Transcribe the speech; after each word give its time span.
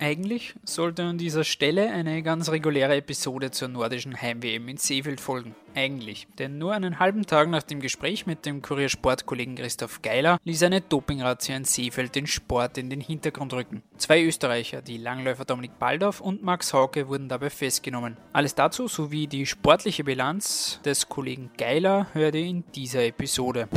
Eigentlich 0.00 0.54
sollte 0.64 1.02
an 1.02 1.18
dieser 1.18 1.42
Stelle 1.42 1.90
eine 1.90 2.22
ganz 2.22 2.50
reguläre 2.50 2.96
Episode 2.96 3.50
zur 3.50 3.66
nordischen 3.66 4.20
Heim-WM 4.20 4.68
in 4.68 4.76
Seefeld 4.76 5.20
folgen. 5.20 5.56
Eigentlich. 5.74 6.28
Denn 6.38 6.56
nur 6.58 6.72
einen 6.72 7.00
halben 7.00 7.26
Tag 7.26 7.48
nach 7.50 7.64
dem 7.64 7.80
Gespräch 7.80 8.24
mit 8.24 8.46
dem 8.46 8.62
Kuriersportkollegen 8.62 9.56
Christoph 9.56 10.00
Geiler 10.02 10.38
ließ 10.44 10.62
eine 10.62 10.80
Dopingrazzia 10.80 11.56
in 11.56 11.64
Seefeld 11.64 12.14
den 12.14 12.28
Sport 12.28 12.78
in 12.78 12.90
den 12.90 13.00
Hintergrund 13.00 13.52
rücken. 13.52 13.82
Zwei 13.96 14.22
Österreicher, 14.22 14.82
die 14.82 14.98
Langläufer 14.98 15.44
Dominik 15.44 15.78
Baldorf 15.80 16.20
und 16.20 16.44
Max 16.44 16.72
Hauke, 16.72 17.08
wurden 17.08 17.28
dabei 17.28 17.50
festgenommen. 17.50 18.16
Alles 18.32 18.54
dazu 18.54 18.86
sowie 18.86 19.26
die 19.26 19.46
sportliche 19.46 20.04
Bilanz 20.04 20.80
des 20.84 21.08
Kollegen 21.08 21.50
Geiler 21.58 22.06
hört 22.12 22.36
ihr 22.36 22.46
in 22.46 22.64
dieser 22.72 23.04
Episode. 23.04 23.68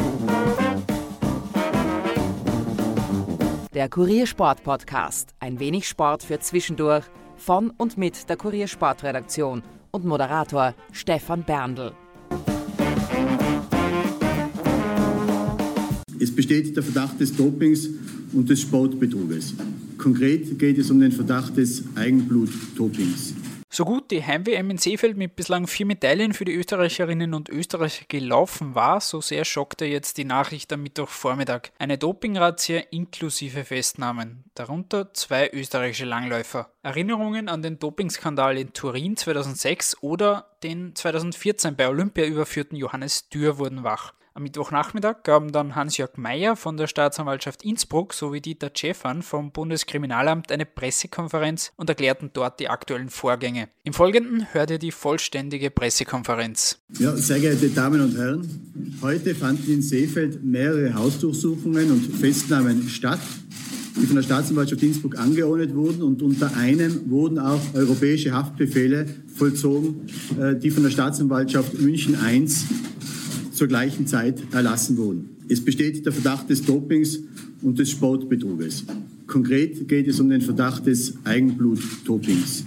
Der 3.73 3.87
Kuriersport 3.87 4.63
Podcast. 4.63 5.33
Ein 5.39 5.61
wenig 5.61 5.87
Sport 5.87 6.23
für 6.23 6.37
zwischendurch 6.39 7.05
von 7.37 7.69
und 7.69 7.97
mit 7.97 8.27
der 8.27 8.35
Kuriersportredaktion 8.35 9.63
und 9.91 10.03
Moderator 10.03 10.75
Stefan 10.91 11.45
Berndl. 11.45 11.93
Es 16.19 16.35
besteht 16.35 16.75
der 16.75 16.83
Verdacht 16.83 17.21
des 17.21 17.33
Dopings 17.33 17.87
und 18.33 18.49
des 18.49 18.59
Sportbetruges. 18.59 19.53
Konkret 19.97 20.59
geht 20.59 20.77
es 20.77 20.91
um 20.91 20.99
den 20.99 21.13
Verdacht 21.13 21.55
des 21.55 21.85
Eigenblut-Dopings. 21.95 23.35
So 23.73 23.85
gut 23.85 24.11
die 24.11 24.21
Heim-WM 24.21 24.69
in 24.69 24.77
Seefeld 24.77 25.15
mit 25.15 25.37
bislang 25.37 25.65
vier 25.65 25.85
Medaillen 25.85 26.33
für 26.33 26.43
die 26.43 26.55
Österreicherinnen 26.55 27.33
und 27.33 27.47
Österreicher 27.47 28.03
gelaufen 28.09 28.75
war, 28.75 28.99
so 28.99 29.21
sehr 29.21 29.45
schockte 29.45 29.85
jetzt 29.85 30.17
die 30.17 30.25
Nachricht 30.25 30.73
am 30.73 30.83
Mittwochvormittag. 30.83 31.69
Eine 31.79 31.97
Dopingrazzia 31.97 32.81
inklusive 32.91 33.63
Festnahmen, 33.63 34.43
darunter 34.55 35.13
zwei 35.13 35.49
österreichische 35.53 36.03
Langläufer. 36.03 36.69
Erinnerungen 36.83 37.47
an 37.47 37.61
den 37.61 37.79
Dopingskandal 37.79 38.57
in 38.57 38.73
Turin 38.73 39.15
2006 39.15 40.03
oder 40.03 40.47
den 40.63 40.93
2014 40.93 41.77
bei 41.77 41.87
Olympia 41.87 42.25
überführten 42.25 42.75
Johannes 42.75 43.29
Dürr 43.29 43.57
wurden 43.57 43.85
wach. 43.85 44.13
Am 44.33 44.43
Mittwochnachmittag 44.43 45.23
gaben 45.23 45.51
dann 45.51 45.75
Hans-Jörg 45.75 46.15
Meyer 46.15 46.55
von 46.55 46.77
der 46.77 46.87
Staatsanwaltschaft 46.87 47.65
Innsbruck 47.65 48.13
sowie 48.13 48.39
Dieter 48.39 48.71
Tscheffan 48.71 49.23
vom 49.23 49.51
Bundeskriminalamt 49.51 50.53
eine 50.53 50.65
Pressekonferenz 50.65 51.73
und 51.75 51.89
erklärten 51.89 52.29
dort 52.31 52.61
die 52.61 52.69
aktuellen 52.69 53.09
Vorgänge. 53.09 53.67
Im 53.83 53.91
Folgenden 53.91 54.47
hört 54.53 54.71
ihr 54.71 54.79
die 54.79 54.91
vollständige 54.91 55.69
Pressekonferenz. 55.69 56.79
Ja, 56.97 57.13
sehr 57.17 57.41
geehrte 57.41 57.71
Damen 57.71 57.99
und 57.99 58.17
Herren, 58.17 58.99
heute 59.01 59.35
fanden 59.35 59.69
in 59.69 59.81
Seefeld 59.81 60.41
mehrere 60.41 60.93
Hausdurchsuchungen 60.93 61.91
und 61.91 62.15
Festnahmen 62.15 62.87
statt 62.87 63.19
die 63.99 64.05
von 64.05 64.15
der 64.15 64.23
Staatsanwaltschaft 64.23 64.81
Innsbruck 64.83 65.17
angeordnet 65.17 65.75
wurden 65.75 66.01
und 66.01 66.21
unter 66.21 66.55
einem 66.55 67.09
wurden 67.09 67.37
auch 67.37 67.61
europäische 67.73 68.31
Haftbefehle 68.31 69.05
vollzogen, 69.35 70.07
äh, 70.39 70.55
die 70.55 70.71
von 70.71 70.83
der 70.83 70.91
Staatsanwaltschaft 70.91 71.79
München 71.79 72.15
I 72.15 72.47
zur 73.61 73.67
gleichen 73.67 74.07
Zeit 74.07 74.41
erlassen 74.53 74.97
wurden. 74.97 75.29
Es 75.47 75.63
besteht 75.63 76.03
der 76.03 76.11
Verdacht 76.11 76.49
des 76.49 76.63
Dopings 76.63 77.19
und 77.61 77.77
des 77.77 77.91
Sportbetruges. 77.91 78.85
Konkret 79.27 79.87
geht 79.87 80.07
es 80.07 80.19
um 80.19 80.31
den 80.31 80.41
Verdacht 80.41 80.87
des 80.87 81.13
Eigenblut-Dopings. 81.25 82.63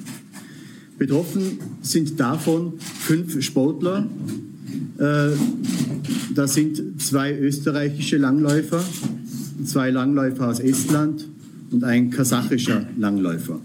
Betroffen 0.97 1.59
sind 1.83 2.20
davon 2.20 2.75
fünf 2.78 3.42
Sportler. 3.42 4.06
Äh, 4.98 5.31
das 6.33 6.55
sind 6.55 7.03
zwei 7.03 7.37
österreichische 7.37 8.19
Langläufer, 8.19 8.84
zwei 9.65 9.91
Langläufer 9.91 10.47
aus 10.47 10.61
Estland 10.61 11.27
und 11.72 11.83
ein 11.83 12.11
kasachischer 12.11 12.87
Langläufer. 12.97 13.61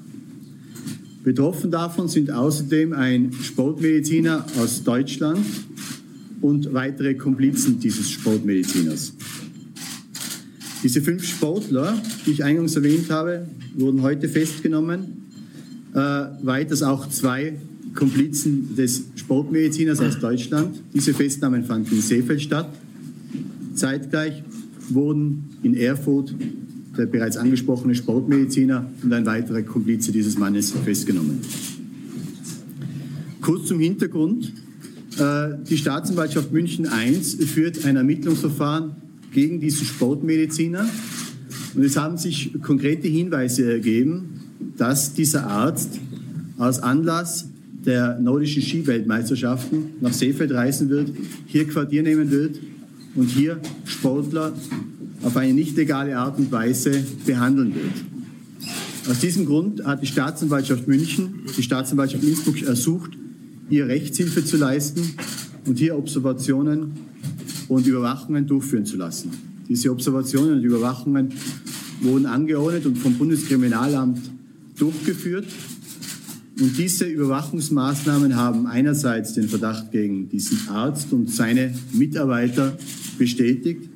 Betroffen 1.23 1.69
davon 1.69 2.07
sind 2.07 2.31
außerdem 2.31 2.93
ein 2.93 3.33
Sportmediziner 3.33 4.47
aus 4.57 4.83
Deutschland 4.83 5.45
und 6.41 6.73
weitere 6.73 7.15
Komplizen 7.15 7.79
dieses 7.79 8.09
Sportmediziners. 8.09 9.13
Diese 10.83 11.01
fünf 11.01 11.25
Sportler, 11.25 12.01
die 12.25 12.31
ich 12.31 12.43
eingangs 12.43 12.75
erwähnt 12.75 13.09
habe, 13.09 13.47
wurden 13.75 14.01
heute 14.01 14.29
festgenommen. 14.29 15.23
Äh, 15.93 15.97
weiters 16.41 16.83
auch 16.83 17.09
zwei 17.09 17.57
Komplizen 17.93 18.75
des 18.75 19.03
Sportmediziners 19.15 19.99
aus 19.99 20.19
Deutschland. 20.19 20.81
Diese 20.93 21.13
Festnahmen 21.13 21.65
fanden 21.65 21.95
in 21.95 22.01
Seefeld 22.01 22.41
statt. 22.41 22.69
Zeitgleich 23.73 24.43
wurden 24.89 25.49
in 25.63 25.73
Erfurt 25.75 26.33
der 26.97 27.05
bereits 27.05 27.37
angesprochene 27.37 27.95
Sportmediziner 27.95 28.85
und 29.01 29.13
ein 29.13 29.25
weiterer 29.25 29.61
Komplize 29.61 30.11
dieses 30.11 30.37
Mannes 30.37 30.71
festgenommen. 30.71 31.39
Kurz 33.41 33.67
zum 33.67 33.79
Hintergrund. 33.79 34.51
Äh, 35.19 35.57
die 35.69 35.77
Staatsanwaltschaft 35.77 36.51
München 36.51 36.85
I 36.85 37.13
führt 37.45 37.85
ein 37.85 37.97
Ermittlungsverfahren 37.97 38.95
gegen 39.33 39.59
diesen 39.59 39.85
Sportmediziner. 39.85 40.85
Und 41.75 41.83
es 41.83 41.97
haben 41.97 42.17
sich 42.17 42.53
konkrete 42.61 43.07
Hinweise 43.07 43.71
ergeben, 43.71 44.39
dass 44.77 45.13
dieser 45.13 45.47
Arzt 45.47 45.99
aus 46.57 46.79
Anlass 46.79 47.47
der 47.85 48.19
nordischen 48.19 48.61
Skiweltmeisterschaften 48.61 49.91
nach 50.01 50.13
Seefeld 50.13 50.51
reisen 50.51 50.89
wird, 50.89 51.11
hier 51.45 51.67
Quartier 51.67 52.03
nehmen 52.03 52.31
wird 52.31 52.59
und 53.15 53.27
hier 53.27 53.59
Sportler 53.85 54.53
auf 55.21 55.37
eine 55.37 55.53
nicht 55.53 55.75
legale 55.75 56.17
Art 56.17 56.37
und 56.39 56.51
Weise 56.51 57.03
behandeln 57.25 57.75
wird. 57.75 59.09
Aus 59.09 59.19
diesem 59.19 59.45
Grund 59.45 59.83
hat 59.85 60.01
die 60.01 60.07
Staatsanwaltschaft 60.07 60.87
München 60.87 61.41
die 61.57 61.63
Staatsanwaltschaft 61.63 62.23
Innsbruck 62.23 62.61
ersucht, 62.61 63.11
hier 63.69 63.87
Rechtshilfe 63.87 64.43
zu 64.43 64.57
leisten 64.57 65.01
und 65.65 65.77
hier 65.77 65.97
Observationen 65.97 66.91
und 67.67 67.85
Überwachungen 67.85 68.47
durchführen 68.47 68.85
zu 68.85 68.97
lassen. 68.97 69.29
Diese 69.67 69.91
Observationen 69.91 70.53
und 70.57 70.63
Überwachungen 70.63 71.29
wurden 72.01 72.25
angeordnet 72.25 72.85
und 72.85 72.97
vom 72.97 73.13
Bundeskriminalamt 73.13 74.19
durchgeführt. 74.77 75.45
Und 76.59 76.77
diese 76.77 77.05
Überwachungsmaßnahmen 77.05 78.35
haben 78.35 78.65
einerseits 78.65 79.33
den 79.33 79.47
Verdacht 79.47 79.91
gegen 79.91 80.27
diesen 80.29 80.67
Arzt 80.69 81.13
und 81.13 81.29
seine 81.29 81.73
Mitarbeiter 81.93 82.77
bestätigt. 83.17 83.87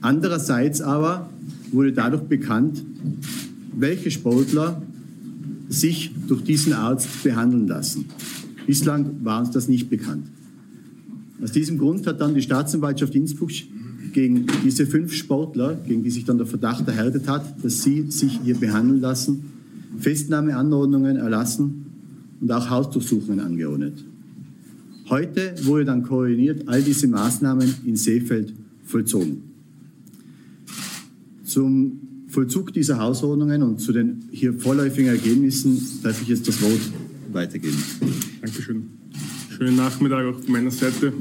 Andererseits 0.00 0.80
aber 0.80 1.30
wurde 1.72 1.92
dadurch 1.92 2.24
bekannt, 2.24 2.82
welche 3.74 4.10
Sportler 4.10 4.82
sich 5.68 6.12
durch 6.28 6.44
diesen 6.44 6.74
Arzt 6.74 7.22
behandeln 7.22 7.66
lassen. 7.66 8.04
Bislang 8.66 9.24
war 9.24 9.40
uns 9.40 9.50
das 9.50 9.68
nicht 9.68 9.90
bekannt. 9.90 10.26
Aus 11.42 11.52
diesem 11.52 11.78
Grund 11.78 12.06
hat 12.06 12.20
dann 12.20 12.34
die 12.34 12.42
Staatsanwaltschaft 12.42 13.14
Innsbruck 13.14 13.50
gegen 14.12 14.46
diese 14.64 14.86
fünf 14.86 15.12
Sportler, 15.12 15.74
gegen 15.86 16.02
die 16.02 16.10
sich 16.10 16.24
dann 16.24 16.38
der 16.38 16.46
Verdacht 16.46 16.86
erhärtet 16.86 17.28
hat, 17.28 17.64
dass 17.64 17.82
sie 17.82 18.10
sich 18.10 18.40
hier 18.44 18.56
behandeln 18.56 19.00
lassen, 19.00 19.44
Festnahmeanordnungen 19.98 21.16
erlassen 21.16 21.86
und 22.40 22.50
auch 22.52 22.70
Hausdurchsuchungen 22.70 23.40
angeordnet. 23.40 24.04
Heute 25.08 25.54
wurde 25.64 25.84
dann 25.84 26.04
koordiniert 26.04 26.68
all 26.68 26.82
diese 26.82 27.08
Maßnahmen 27.08 27.74
in 27.84 27.96
Seefeld 27.96 28.54
vollzogen. 28.84 29.42
Zum 31.44 32.00
Vollzug 32.28 32.72
dieser 32.72 32.98
Hausordnungen 32.98 33.62
und 33.62 33.80
zu 33.80 33.92
den 33.92 34.22
hier 34.30 34.54
vorläufigen 34.54 35.10
Ergebnissen 35.10 35.78
darf 36.02 36.22
ich 36.22 36.28
jetzt 36.28 36.48
das 36.48 36.62
Wort 36.62 36.80
weitergeben. 37.34 37.82
Dankeschön. 38.40 38.90
Schönen 39.56 39.76
Nachmittag 39.76 40.24
auch 40.24 40.40
von 40.40 40.52
meiner 40.52 40.70
Seite. 40.70 41.12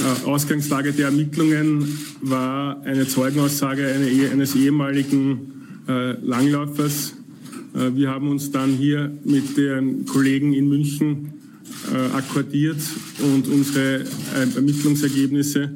Äh, 0.00 0.26
Ausgangslage 0.26 0.92
der 0.92 1.06
Ermittlungen 1.06 1.98
war 2.22 2.82
eine 2.84 3.06
Zeugenaussage 3.06 3.86
eines 4.32 4.56
ehemaligen 4.56 5.52
äh, 5.86 6.12
Langlaufers. 6.24 7.14
Äh, 7.74 7.94
wir 7.94 8.08
haben 8.08 8.28
uns 8.28 8.50
dann 8.50 8.70
hier 8.70 9.12
mit 9.24 9.56
den 9.56 10.06
Kollegen 10.06 10.52
in 10.52 10.68
München 10.68 11.32
akkordiert 12.14 12.76
und 13.20 13.48
unsere 13.48 14.04
Ermittlungsergebnisse 14.54 15.74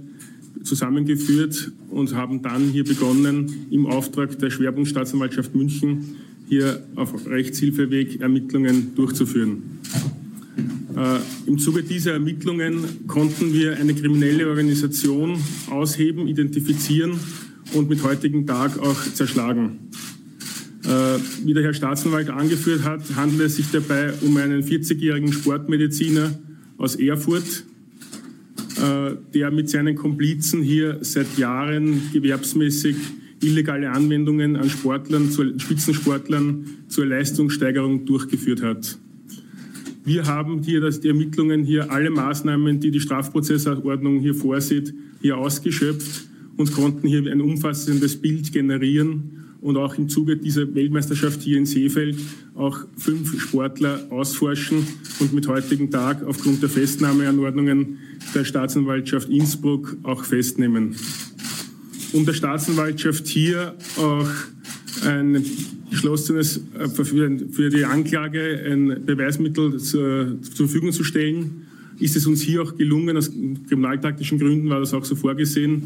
zusammengeführt 0.62 1.73
und 1.91 2.15
haben 2.15 2.43
dann 2.43 2.69
hier 2.69 2.85
begonnen, 2.85 3.67
im 3.71 3.87
Auftrag 3.87 4.39
der 4.39 4.50
Schwerpunktstaatsanwaltschaft 4.50 5.55
München 5.55 6.17
hier 6.55 6.85
auf 6.95 7.27
Rechtshilfeweg 7.27 8.21
Ermittlungen 8.21 8.95
durchzuführen. 8.95 9.81
Äh, 10.97 11.19
Im 11.49 11.59
Zuge 11.59 11.83
dieser 11.83 12.12
Ermittlungen 12.12 13.09
konnten 13.09 13.53
wir 13.53 13.77
eine 13.77 13.93
kriminelle 13.93 14.49
Organisation 14.49 15.37
ausheben, 15.69 16.29
identifizieren 16.29 17.19
und 17.73 17.89
mit 17.89 18.05
heutigem 18.05 18.47
Tag 18.47 18.79
auch 18.79 19.03
zerschlagen. 19.03 19.81
Äh, 20.85 21.19
wie 21.45 21.55
der 21.55 21.65
Herr 21.65 21.75
Staatsanwalt 21.75 22.31
angeführt 22.31 22.85
hat, 22.85 23.03
handelt 23.17 23.41
es 23.41 23.57
sich 23.57 23.67
dabei 23.73 24.12
um 24.23 24.37
einen 24.37 24.62
40-jährigen 24.62 25.33
Sportmediziner 25.33 26.39
aus 26.79 26.95
Erfurt, 26.95 27.65
äh, 28.77 29.17
der 29.35 29.50
mit 29.50 29.69
seinen 29.71 29.97
Komplizen 29.97 30.62
hier 30.62 30.99
seit 31.00 31.37
Jahren 31.37 32.11
gewerbsmäßig 32.12 32.95
illegale 33.46 33.91
Anwendungen 33.91 34.56
an 34.56 34.69
Sportlern, 34.70 35.31
zu 35.31 35.58
Spitzensportlern 35.58 36.67
zur 36.88 37.06
Leistungssteigerung 37.06 38.05
durchgeführt 38.05 38.62
hat. 38.62 38.99
Wir 40.05 40.26
haben 40.26 40.62
hier 40.62 40.81
dass 40.81 41.00
die 41.00 41.08
Ermittlungen 41.08 41.64
hier 41.64 41.91
alle 41.91 42.11
Maßnahmen, 42.11 42.81
die 42.81 42.91
die 42.91 43.00
Strafprozessordnung 43.00 44.20
hier 44.20 44.35
vorsieht, 44.35 44.93
hier 45.23 45.38
ausgeschöpft 45.38 46.26
und 46.56 46.73
konnten 46.73 47.08
hier 47.08 47.31
ein 47.31 47.41
umfassendes 47.41 48.20
Bild 48.20 48.52
generieren 48.52 49.44
und 49.64 49.79
auch 49.79 49.97
im 49.97 50.11
Zuge 50.11 50.37
dieser 50.37 50.75
Weltmeisterschaft 50.75 51.40
hier 51.40 51.56
in 51.56 51.64
Seefeld 51.64 52.19
auch 52.55 52.81
fünf 52.99 53.40
Sportler 53.40 54.06
ausforschen 54.11 54.87
und 55.20 55.32
mit 55.32 55.49
heutigen 55.49 55.90
Tag 55.90 56.23
aufgrund 56.23 56.61
der 56.61 56.69
Festnahmeanordnungen 56.69 57.97
der 58.35 58.44
Staatsanwaltschaft 58.44 59.31
Innsbruck 59.31 59.97
auch 60.02 60.23
festnehmen. 60.23 60.97
Um 62.14 62.25
der 62.25 62.32
Staatsanwaltschaft 62.32 63.26
hier 63.26 63.75
auch 63.96 64.28
ein 65.05 65.44
geschlossenes 65.90 66.61
äh, 66.78 66.88
für 66.88 67.70
die 67.70 67.84
Anklage 67.84 68.62
ein 68.70 69.05
Beweismittel 69.05 69.81
zur, 69.81 70.38
Verfügung 70.55 70.93
zu 70.93 71.02
stellen, 71.02 71.66
ist 71.99 72.14
es 72.14 72.26
uns 72.26 72.40
hier 72.40 72.62
auch 72.62 72.76
gelungen, 72.76 73.16
aus 73.16 73.32
kriminaltaktischen 73.69 74.38
Gründen 74.38 74.69
war 74.69 74.78
das 74.78 74.94
auch 74.94 75.05
so 75.05 75.16
vorgesehen, 75.16 75.82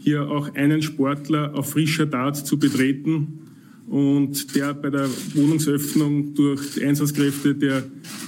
hier 0.00 0.28
auch 0.28 0.54
einen 0.54 0.82
Sportler 0.82 1.54
auf 1.54 1.70
frischer 1.70 2.10
Tat 2.10 2.36
zu 2.46 2.58
betreten 2.58 3.38
und 3.88 4.54
der 4.54 4.74
bei 4.74 4.90
der 4.90 5.08
Wohnungsöffnung 5.34 6.34
durch 6.34 6.84
Einsatzkräfte 6.84 7.54
der 7.54 7.84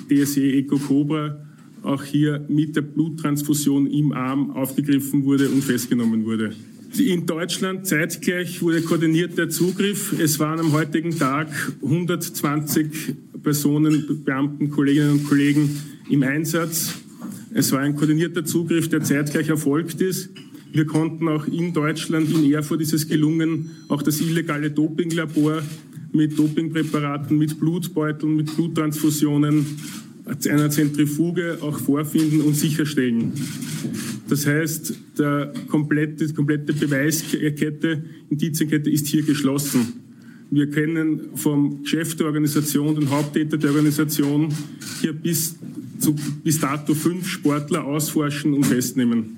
DSE 0.09 0.41
Eco 0.41 0.79
Cobra 0.79 1.37
auch 1.83 2.03
hier 2.03 2.43
mit 2.49 2.77
der 2.77 2.83
Bluttransfusion 2.83 3.89
im 3.89 4.13
Arm 4.13 4.53
aufgegriffen 4.53 5.25
wurde 5.25 5.51
und 5.51 5.63
festgenommen 5.63 6.25
wurde. 6.25 6.55
In 6.99 7.25
Deutschland 7.25 7.87
zeitgleich 7.87 8.61
wurde 8.61 8.83
koordiniert 8.83 9.39
der 9.39 9.49
Zugriff. 9.49 10.13
Es 10.19 10.39
waren 10.39 10.61
am 10.61 10.73
heutigen 10.73 11.17
Tag 11.19 11.49
120 11.83 13.15
Personen, 13.43 14.23
Beamten, 14.25 14.71
Kolleginnen 14.71 15.13
und 15.13 15.25
Kollegen 15.25 15.71
im 16.11 16.23
Einsatz. 16.23 16.95
Es 17.55 17.73
war 17.73 17.81
ein 17.81 17.97
koordinierter 17.97 18.45
Zugriff, 18.45 18.91
der 18.91 19.03
zeitgleich 19.03 19.49
erfolgt 19.49 20.03
ist. 20.03 20.31
Wir 20.73 20.85
konnten 20.85 21.29
auch 21.29 21.47
in 21.47 21.73
Deutschland, 21.73 22.31
in 22.31 22.53
Erfurt 22.53 22.83
ist 22.83 22.93
es 22.93 23.09
gelungen, 23.09 23.71
auch 23.89 24.03
das 24.03 24.21
illegale 24.21 24.71
Dopinglabor 24.71 25.63
mit 26.13 26.39
Dopingpräparaten, 26.39 27.39
mit 27.39 27.59
Blutbeuteln, 27.59 28.37
mit 28.37 28.55
Bluttransfusionen 28.55 29.65
einer 30.27 30.71
Zentrifuge 30.71 31.59
auch 31.63 31.79
vorfinden 31.79 32.43
und 32.43 32.55
sicherstellen. 32.55 33.33
Das 34.33 34.47
heißt, 34.47 34.95
der 35.19 35.53
komplette, 35.69 36.27
die 36.27 36.33
komplette 36.33 36.73
Beweiskette, 36.73 38.03
Indizienkette 38.31 38.89
ist 38.89 39.07
hier 39.07 39.23
geschlossen. 39.25 39.93
Wir 40.51 40.71
können 40.71 41.37
vom 41.37 41.85
Chef 41.85 42.17
der 42.17 42.29
Organisation, 42.29 42.95
den 42.95 43.11
Haupttäter 43.11 43.59
der 43.59 43.69
Organisation, 43.69 44.49
hier 45.03 45.13
bis, 45.13 45.57
zu, 45.99 46.17
bis 46.43 46.61
dato 46.61 46.95
fünf 46.95 47.29
Sportler 47.29 47.85
ausforschen 47.85 48.55
und 48.55 48.65
festnehmen. 48.65 49.37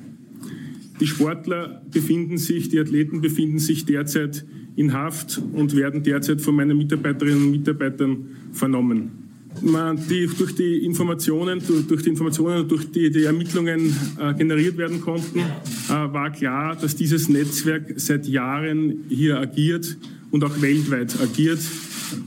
Die 1.00 1.08
Sportler 1.08 1.82
befinden 1.90 2.38
sich, 2.38 2.69
die 2.69 2.79
Athleten 2.79 3.20
befinden 3.20 3.58
sich 3.58 3.87
derzeit 3.87 4.47
in 4.76 4.93
Haft 4.93 5.43
und 5.55 5.75
werden 5.75 6.05
derzeit 6.05 6.40
von 6.40 6.55
meinen 6.55 6.79
Mitarbeiterinnen 6.79 7.43
und 7.43 7.50
Mitarbeitern 7.50 8.29
vernommen 8.52 9.24
man 9.62 9.97
die 10.09 10.27
durch 10.27 10.55
die 10.55 10.85
Informationen, 10.85 11.62
durch, 11.89 12.03
die 12.03 12.11
Informationen, 12.11 12.69
durch 12.69 12.91
die, 12.91 13.11
die 13.11 13.25
Ermittlungen 13.25 13.97
äh, 14.19 14.35
generiert 14.35 14.77
werden 14.77 15.01
konnten, 15.01 15.41
äh, 15.41 15.89
war 15.89 16.31
klar, 16.31 16.77
dass 16.77 16.97
dieses 16.97 17.29
Netzwerk 17.29 17.95
seit 17.97 18.27
Jahren 18.27 19.05
hier 19.09 19.39
agiert 19.39 19.97
und 20.31 20.45
auch 20.45 20.61
weltweit 20.61 21.21
agiert 21.21 21.61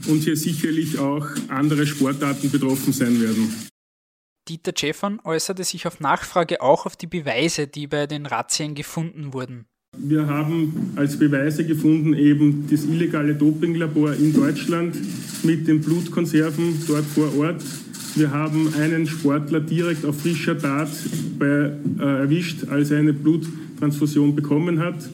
und 0.08 0.20
hier 0.20 0.36
sicherlich 0.36 0.98
auch 0.98 1.26
andere 1.48 1.86
Sportarten 1.86 2.50
betroffen 2.50 2.92
sein 2.92 3.20
werden. 3.20 3.52
Dieter 4.48 4.72
Schäffern 4.76 5.20
äußerte 5.24 5.62
sich 5.62 5.86
auf 5.86 6.00
Nachfrage 6.00 6.62
auch 6.62 6.86
auf 6.86 6.96
die 6.96 7.06
Beweise, 7.06 7.66
die 7.66 7.86
bei 7.86 8.06
den 8.06 8.24
Razzien 8.24 8.74
gefunden 8.74 9.34
wurden. 9.34 9.66
Wir 9.96 10.26
haben 10.26 10.92
als 10.96 11.18
Beweise 11.18 11.64
gefunden 11.64 12.12
eben 12.12 12.66
das 12.70 12.84
illegale 12.84 13.34
Dopinglabor 13.34 14.12
in 14.12 14.34
Deutschland 14.34 14.94
mit 15.44 15.66
den 15.66 15.80
Blutkonserven 15.80 16.74
dort 16.86 17.06
vor 17.06 17.34
Ort. 17.38 17.64
Wir 18.14 18.30
haben 18.30 18.72
einen 18.74 19.06
Sportler 19.06 19.60
direkt 19.60 20.04
auf 20.04 20.20
frischer 20.20 20.58
Tat 20.58 20.90
bei, 21.38 21.72
äh, 21.98 22.02
erwischt, 22.02 22.68
als 22.68 22.90
er 22.90 22.98
eine 22.98 23.14
Bluttransfusion 23.14 24.36
bekommen 24.36 24.78
hat. 24.78 25.08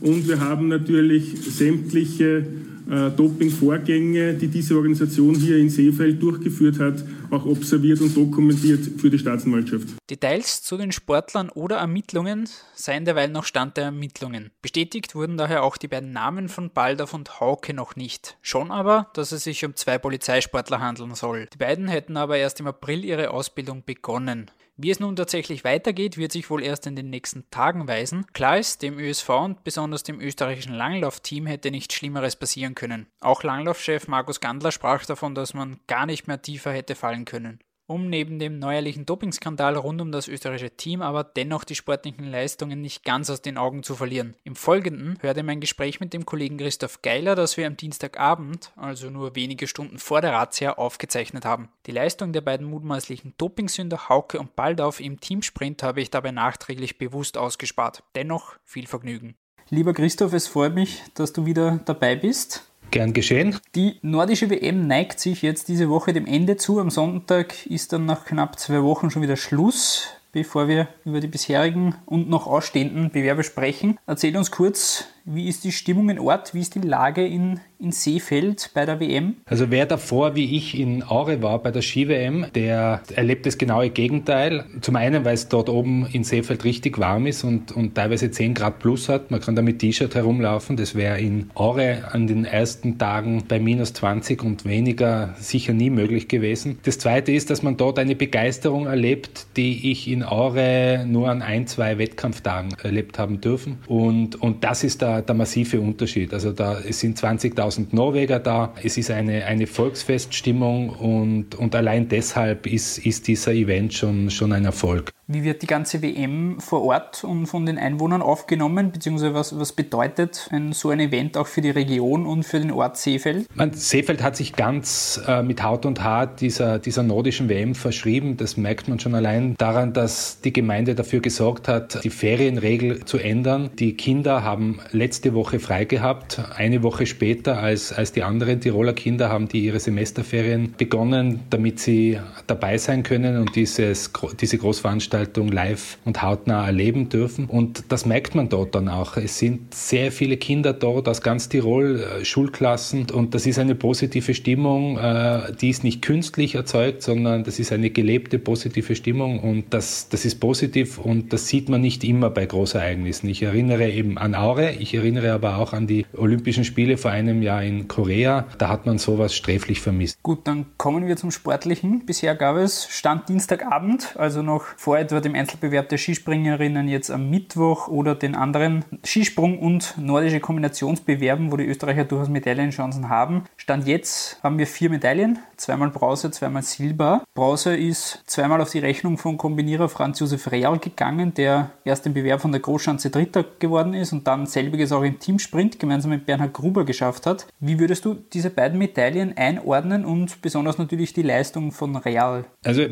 Und 0.00 0.26
wir 0.26 0.40
haben 0.40 0.68
natürlich 0.68 1.32
sämtliche 1.42 2.46
äh, 2.90 3.10
Dopingvorgänge, 3.16 4.34
die 4.34 4.48
diese 4.48 4.76
Organisation 4.76 5.36
hier 5.36 5.56
in 5.56 5.70
Seefeld 5.70 6.20
durchgeführt 6.20 6.78
hat, 6.80 7.04
auch 7.30 7.44
observiert 7.44 8.00
und 8.00 8.16
dokumentiert 8.16 9.00
für 9.00 9.10
die 9.10 9.18
Staatsanwaltschaft. 9.18 9.88
Details 10.10 10.62
zu 10.62 10.76
den 10.76 10.92
Sportlern 10.92 11.50
oder 11.50 11.76
Ermittlungen 11.76 12.48
seien 12.74 13.04
derweil 13.04 13.28
noch 13.28 13.44
Stand 13.44 13.76
der 13.76 13.84
Ermittlungen. 13.84 14.50
Bestätigt 14.62 15.14
wurden 15.14 15.36
daher 15.36 15.62
auch 15.62 15.76
die 15.76 15.88
beiden 15.88 16.12
Namen 16.12 16.48
von 16.48 16.70
Baldorf 16.70 17.14
und 17.14 17.40
Hauke 17.40 17.74
noch 17.74 17.96
nicht. 17.96 18.36
Schon 18.42 18.70
aber, 18.70 19.10
dass 19.14 19.32
es 19.32 19.44
sich 19.44 19.64
um 19.64 19.76
zwei 19.76 19.98
Polizeisportler 19.98 20.80
handeln 20.80 21.14
soll. 21.14 21.48
Die 21.52 21.58
beiden 21.58 21.88
hätten 21.88 22.16
aber 22.16 22.36
erst 22.36 22.60
im 22.60 22.66
April 22.66 23.04
ihre 23.04 23.30
Ausbildung 23.30 23.82
begonnen. 23.84 24.50
Wie 24.78 24.90
es 24.90 25.00
nun 25.00 25.16
tatsächlich 25.16 25.64
weitergeht, 25.64 26.18
wird 26.18 26.32
sich 26.32 26.50
wohl 26.50 26.62
erst 26.62 26.86
in 26.86 26.96
den 26.96 27.08
nächsten 27.08 27.48
Tagen 27.50 27.88
weisen. 27.88 28.26
Klar 28.34 28.58
ist, 28.58 28.82
dem 28.82 28.98
ÖSV 28.98 29.28
und 29.30 29.64
besonders 29.64 30.02
dem 30.02 30.20
österreichischen 30.20 30.74
Langlaufteam 30.74 31.46
hätte 31.46 31.70
nichts 31.70 31.94
Schlimmeres 31.94 32.36
passieren 32.36 32.74
können. 32.74 33.06
Auch 33.20 33.42
Langlaufchef 33.42 34.06
Markus 34.06 34.40
Gandler 34.40 34.72
sprach 34.72 35.06
davon, 35.06 35.34
dass 35.34 35.54
man 35.54 35.80
gar 35.86 36.04
nicht 36.04 36.26
mehr 36.26 36.42
tiefer 36.42 36.72
hätte 36.72 36.94
fallen 36.94 37.24
können 37.24 37.60
um 37.86 38.08
neben 38.08 38.38
dem 38.38 38.58
neuerlichen 38.58 39.06
Dopingskandal 39.06 39.76
rund 39.76 40.00
um 40.00 40.12
das 40.12 40.28
österreichische 40.28 40.76
Team 40.76 41.02
aber 41.02 41.24
dennoch 41.24 41.64
die 41.64 41.74
sportlichen 41.74 42.24
Leistungen 42.24 42.80
nicht 42.80 43.04
ganz 43.04 43.30
aus 43.30 43.42
den 43.42 43.58
Augen 43.58 43.82
zu 43.82 43.94
verlieren. 43.94 44.34
Im 44.44 44.56
Folgenden 44.56 45.18
hörte 45.20 45.42
mein 45.42 45.60
Gespräch 45.60 46.00
mit 46.00 46.12
dem 46.12 46.26
Kollegen 46.26 46.58
Christoph 46.58 47.02
Geiler, 47.02 47.34
das 47.34 47.56
wir 47.56 47.66
am 47.66 47.76
Dienstagabend, 47.76 48.72
also 48.76 49.10
nur 49.10 49.36
wenige 49.36 49.66
Stunden 49.66 49.98
vor 49.98 50.20
der 50.20 50.32
Razzia, 50.32 50.74
aufgezeichnet 50.74 51.44
haben. 51.44 51.68
Die 51.86 51.92
Leistung 51.92 52.32
der 52.32 52.40
beiden 52.40 52.66
mutmaßlichen 52.66 53.34
Dopingsünder 53.38 54.08
Hauke 54.08 54.38
und 54.38 54.56
Baldauf 54.56 55.00
im 55.00 55.20
Teamsprint 55.20 55.82
habe 55.82 56.00
ich 56.00 56.10
dabei 56.10 56.32
nachträglich 56.32 56.98
bewusst 56.98 57.38
ausgespart. 57.38 58.02
Dennoch 58.14 58.56
viel 58.64 58.86
Vergnügen. 58.86 59.36
Lieber 59.68 59.94
Christoph, 59.94 60.32
es 60.32 60.46
freut 60.46 60.74
mich, 60.74 61.02
dass 61.14 61.32
du 61.32 61.44
wieder 61.44 61.80
dabei 61.84 62.14
bist. 62.14 62.62
Gern 62.90 63.12
geschehen. 63.12 63.58
Die 63.74 63.98
nordische 64.02 64.48
WM 64.48 64.86
neigt 64.86 65.20
sich 65.20 65.42
jetzt 65.42 65.68
diese 65.68 65.88
Woche 65.88 66.12
dem 66.12 66.26
Ende 66.26 66.56
zu. 66.56 66.80
Am 66.80 66.90
Sonntag 66.90 67.66
ist 67.66 67.92
dann 67.92 68.06
nach 68.06 68.24
knapp 68.24 68.58
zwei 68.58 68.82
Wochen 68.82 69.10
schon 69.10 69.22
wieder 69.22 69.36
Schluss. 69.36 70.08
Bevor 70.32 70.68
wir 70.68 70.88
über 71.04 71.20
die 71.20 71.28
bisherigen 71.28 71.94
und 72.04 72.28
noch 72.28 72.46
ausstehenden 72.46 73.10
Bewerber 73.10 73.42
sprechen, 73.42 73.98
erzähl 74.06 74.36
uns 74.36 74.50
kurz, 74.50 75.06
wie 75.26 75.48
ist 75.48 75.64
die 75.64 75.72
Stimmung 75.72 76.08
in 76.08 76.20
Ort? 76.20 76.54
Wie 76.54 76.60
ist 76.60 76.76
die 76.76 76.80
Lage 76.80 77.26
in, 77.26 77.58
in 77.80 77.90
Seefeld 77.90 78.70
bei 78.74 78.86
der 78.86 79.00
WM? 79.00 79.34
Also 79.44 79.72
wer 79.72 79.84
davor 79.84 80.36
wie 80.36 80.56
ich 80.56 80.78
in 80.78 81.02
Aure 81.02 81.42
war 81.42 81.60
bei 81.60 81.72
der 81.72 81.82
Ski-WM, 81.82 82.46
der 82.54 83.02
erlebt 83.12 83.44
das 83.44 83.58
genaue 83.58 83.90
Gegenteil. 83.90 84.64
Zum 84.80 84.94
einen, 84.94 85.24
weil 85.24 85.34
es 85.34 85.48
dort 85.48 85.68
oben 85.68 86.06
in 86.12 86.22
Seefeld 86.22 86.62
richtig 86.62 86.98
warm 86.98 87.26
ist 87.26 87.42
und, 87.42 87.72
und 87.72 87.96
teilweise 87.96 88.30
10 88.30 88.54
Grad 88.54 88.78
plus 88.78 89.08
hat. 89.08 89.32
Man 89.32 89.40
kann 89.40 89.56
da 89.56 89.62
mit 89.62 89.80
T-Shirt 89.80 90.14
herumlaufen. 90.14 90.76
Das 90.76 90.94
wäre 90.94 91.18
in 91.20 91.50
Aure 91.54 92.12
an 92.12 92.28
den 92.28 92.44
ersten 92.44 92.96
Tagen 92.96 93.42
bei 93.48 93.58
minus 93.58 93.94
20 93.94 94.44
und 94.44 94.64
weniger 94.64 95.34
sicher 95.38 95.72
nie 95.72 95.90
möglich 95.90 96.28
gewesen. 96.28 96.78
Das 96.84 97.00
zweite 97.00 97.32
ist, 97.32 97.50
dass 97.50 97.64
man 97.64 97.76
dort 97.76 97.98
eine 97.98 98.14
Begeisterung 98.14 98.86
erlebt, 98.86 99.48
die 99.56 99.90
ich 99.90 100.08
in 100.08 100.22
Aure 100.22 101.04
nur 101.04 101.28
an 101.30 101.42
ein, 101.42 101.66
zwei 101.66 101.98
Wettkampftagen 101.98 102.76
erlebt 102.80 103.18
haben 103.18 103.40
dürfen. 103.40 103.78
Und, 103.88 104.40
und 104.40 104.62
das 104.62 104.84
ist 104.84 105.02
da 105.02 105.15
der, 105.22 105.36
massive 105.36 105.80
Unterschied. 105.80 106.32
Also 106.32 106.52
da 106.52 106.80
es 106.80 107.00
sind 107.00 107.18
20.000 107.18 107.88
Norweger 107.92 108.38
da, 108.38 108.72
es 108.82 108.96
ist 108.96 109.10
eine, 109.10 109.44
eine 109.44 109.66
Volksfeststimmung 109.66 110.90
und, 110.90 111.54
und 111.54 111.74
allein 111.74 112.08
deshalb 112.08 112.66
ist, 112.66 112.98
ist 112.98 113.28
dieser 113.28 113.52
Event 113.52 113.94
schon, 113.94 114.30
schon 114.30 114.52
ein 114.52 114.64
Erfolg. 114.64 115.12
Wie 115.28 115.42
wird 115.42 115.62
die 115.62 115.66
ganze 115.66 116.02
WM 116.02 116.60
vor 116.60 116.84
Ort 116.84 117.24
und 117.24 117.46
von 117.46 117.66
den 117.66 117.78
Einwohnern 117.78 118.22
aufgenommen, 118.22 118.92
beziehungsweise 118.92 119.34
was, 119.34 119.58
was 119.58 119.72
bedeutet 119.72 120.48
ein, 120.52 120.72
so 120.72 120.90
ein 120.90 121.00
Event 121.00 121.36
auch 121.36 121.48
für 121.48 121.60
die 121.60 121.70
Region 121.70 122.26
und 122.26 122.44
für 122.44 122.60
den 122.60 122.70
Ort 122.70 122.96
Seefeld? 122.96 123.48
Man, 123.56 123.72
Seefeld 123.72 124.22
hat 124.22 124.36
sich 124.36 124.52
ganz 124.52 125.20
äh, 125.26 125.42
mit 125.42 125.64
Haut 125.64 125.84
und 125.84 126.04
Haar 126.04 126.28
dieser, 126.28 126.78
dieser 126.78 127.02
nordischen 127.02 127.48
WM 127.48 127.74
verschrieben. 127.74 128.36
Das 128.36 128.56
merkt 128.56 128.86
man 128.86 129.00
schon 129.00 129.16
allein 129.16 129.56
daran, 129.56 129.92
dass 129.92 130.42
die 130.42 130.52
Gemeinde 130.52 130.94
dafür 130.94 131.18
gesorgt 131.18 131.66
hat, 131.66 132.04
die 132.04 132.10
Ferienregel 132.10 133.04
zu 133.04 133.18
ändern. 133.18 133.70
Die 133.80 133.96
Kinder 133.96 134.44
haben 134.44 134.78
letzte 135.06 135.34
Woche 135.34 135.60
frei 135.60 135.84
gehabt. 135.84 136.40
Eine 136.56 136.82
Woche 136.82 137.06
später 137.06 137.58
als, 137.58 137.92
als 137.92 138.10
die 138.10 138.24
anderen 138.24 138.60
Tiroler 138.60 138.92
Kinder 138.92 139.28
haben 139.28 139.46
die 139.46 139.60
ihre 139.60 139.78
Semesterferien 139.78 140.74
begonnen, 140.76 141.40
damit 141.48 141.78
sie 141.78 142.18
dabei 142.48 142.76
sein 142.76 143.04
können 143.04 143.38
und 143.38 143.54
dieses, 143.54 144.10
diese 144.40 144.58
Großveranstaltung 144.58 145.06
Veranstaltung 145.06 145.52
live 145.52 145.98
und 146.04 146.22
hautnah 146.22 146.66
erleben 146.66 147.08
dürfen. 147.08 147.46
Und 147.46 147.84
das 147.88 148.06
merkt 148.06 148.34
man 148.34 148.48
dort 148.48 148.74
dann 148.74 148.88
auch. 148.88 149.16
Es 149.16 149.38
sind 149.38 149.74
sehr 149.74 150.10
viele 150.10 150.36
Kinder 150.36 150.72
dort 150.72 151.08
aus 151.08 151.22
ganz 151.22 151.48
Tirol, 151.48 152.00
äh, 152.00 152.24
Schulklassen. 152.24 153.10
Und 153.10 153.34
das 153.34 153.46
ist 153.46 153.58
eine 153.58 153.74
positive 153.74 154.34
Stimmung, 154.34 154.98
äh, 154.98 155.52
die 155.60 155.70
ist 155.70 155.84
nicht 155.84 156.02
künstlich 156.02 156.54
erzeugt, 156.54 157.02
sondern 157.02 157.44
das 157.44 157.58
ist 157.58 157.72
eine 157.72 157.90
gelebte 157.90 158.38
positive 158.38 158.94
Stimmung. 158.94 159.40
Und 159.40 159.66
das, 159.70 160.08
das 160.08 160.24
ist 160.24 160.40
positiv 160.40 160.98
und 160.98 161.32
das 161.32 161.46
sieht 161.46 161.68
man 161.68 161.80
nicht 161.80 162.04
immer 162.04 162.30
bei 162.30 162.46
Großereignissen. 162.46 163.28
Ich 163.28 163.42
erinnere 163.42 163.90
eben 163.90 164.18
an 164.18 164.34
Aure, 164.34 164.72
ich 164.72 164.94
erinnere 164.96 165.32
aber 165.32 165.58
auch 165.58 165.72
an 165.72 165.86
die 165.86 166.06
Olympischen 166.16 166.64
Spiele 166.64 166.96
vor 166.96 167.10
einem 167.10 167.42
Jahr 167.42 167.62
in 167.62 167.88
Korea. 167.88 168.46
Da 168.58 168.68
hat 168.68 168.86
man 168.86 168.98
sowas 168.98 169.34
sträflich 169.34 169.80
vermisst. 169.80 170.22
Gut, 170.22 170.46
dann 170.46 170.66
kommen 170.76 171.06
wir 171.06 171.16
zum 171.16 171.30
Sportlichen. 171.30 172.04
Bisher 172.06 172.34
gab 172.34 172.56
es 172.56 172.86
Stand 172.90 173.28
Dienstagabend, 173.28 174.16
also 174.16 174.42
noch 174.42 174.64
vor 174.76 174.98
etwa 174.98 175.20
dem 175.20 175.34
Einzelbewerb 175.34 175.88
der 175.88 175.98
Skispringerinnen 175.98 176.88
jetzt 176.88 177.10
am 177.10 177.30
Mittwoch 177.30 177.88
oder 177.88 178.14
den 178.14 178.34
anderen 178.34 178.84
Skisprung 179.04 179.58
und 179.58 179.94
nordische 179.98 180.40
Kombinationsbewerben, 180.40 181.52
wo 181.52 181.56
die 181.56 181.66
Österreicher 181.66 182.04
durchaus 182.04 182.28
Medaillenchancen 182.28 183.08
haben. 183.08 183.44
Stand 183.56 183.86
jetzt 183.86 184.38
haben 184.42 184.58
wir 184.58 184.66
vier 184.66 184.90
Medaillen, 184.90 185.38
zweimal 185.56 185.90
Bronze, 185.90 186.30
zweimal 186.30 186.62
Silber. 186.62 187.24
Bronze 187.34 187.76
ist 187.76 188.22
zweimal 188.26 188.60
auf 188.60 188.70
die 188.70 188.78
Rechnung 188.78 189.18
von 189.18 189.36
Kombinierer 189.36 189.88
Franz 189.88 190.20
Josef 190.20 190.50
Real 190.50 190.78
gegangen, 190.78 191.34
der 191.34 191.70
erst 191.84 192.06
im 192.06 192.14
Bewerb 192.14 192.40
von 192.40 192.52
der 192.52 192.60
Großschanze 192.60 193.10
Dritter 193.10 193.44
geworden 193.58 193.94
ist 193.94 194.12
und 194.12 194.26
dann 194.26 194.46
selbiges 194.76 194.92
auch 194.92 195.02
im 195.02 195.18
Teamsprint 195.18 195.78
gemeinsam 195.78 196.10
mit 196.10 196.26
Bernhard 196.26 196.52
Gruber 196.52 196.84
geschafft 196.84 197.26
hat. 197.26 197.46
Wie 197.60 197.78
würdest 197.78 198.04
du 198.04 198.14
diese 198.32 198.50
beiden 198.50 198.78
Medaillen 198.78 199.36
einordnen 199.36 200.04
und 200.04 200.42
besonders 200.42 200.78
natürlich 200.78 201.12
die 201.12 201.22
Leistung 201.22 201.72
von 201.72 201.96
Real? 201.96 202.44
Also 202.64 202.84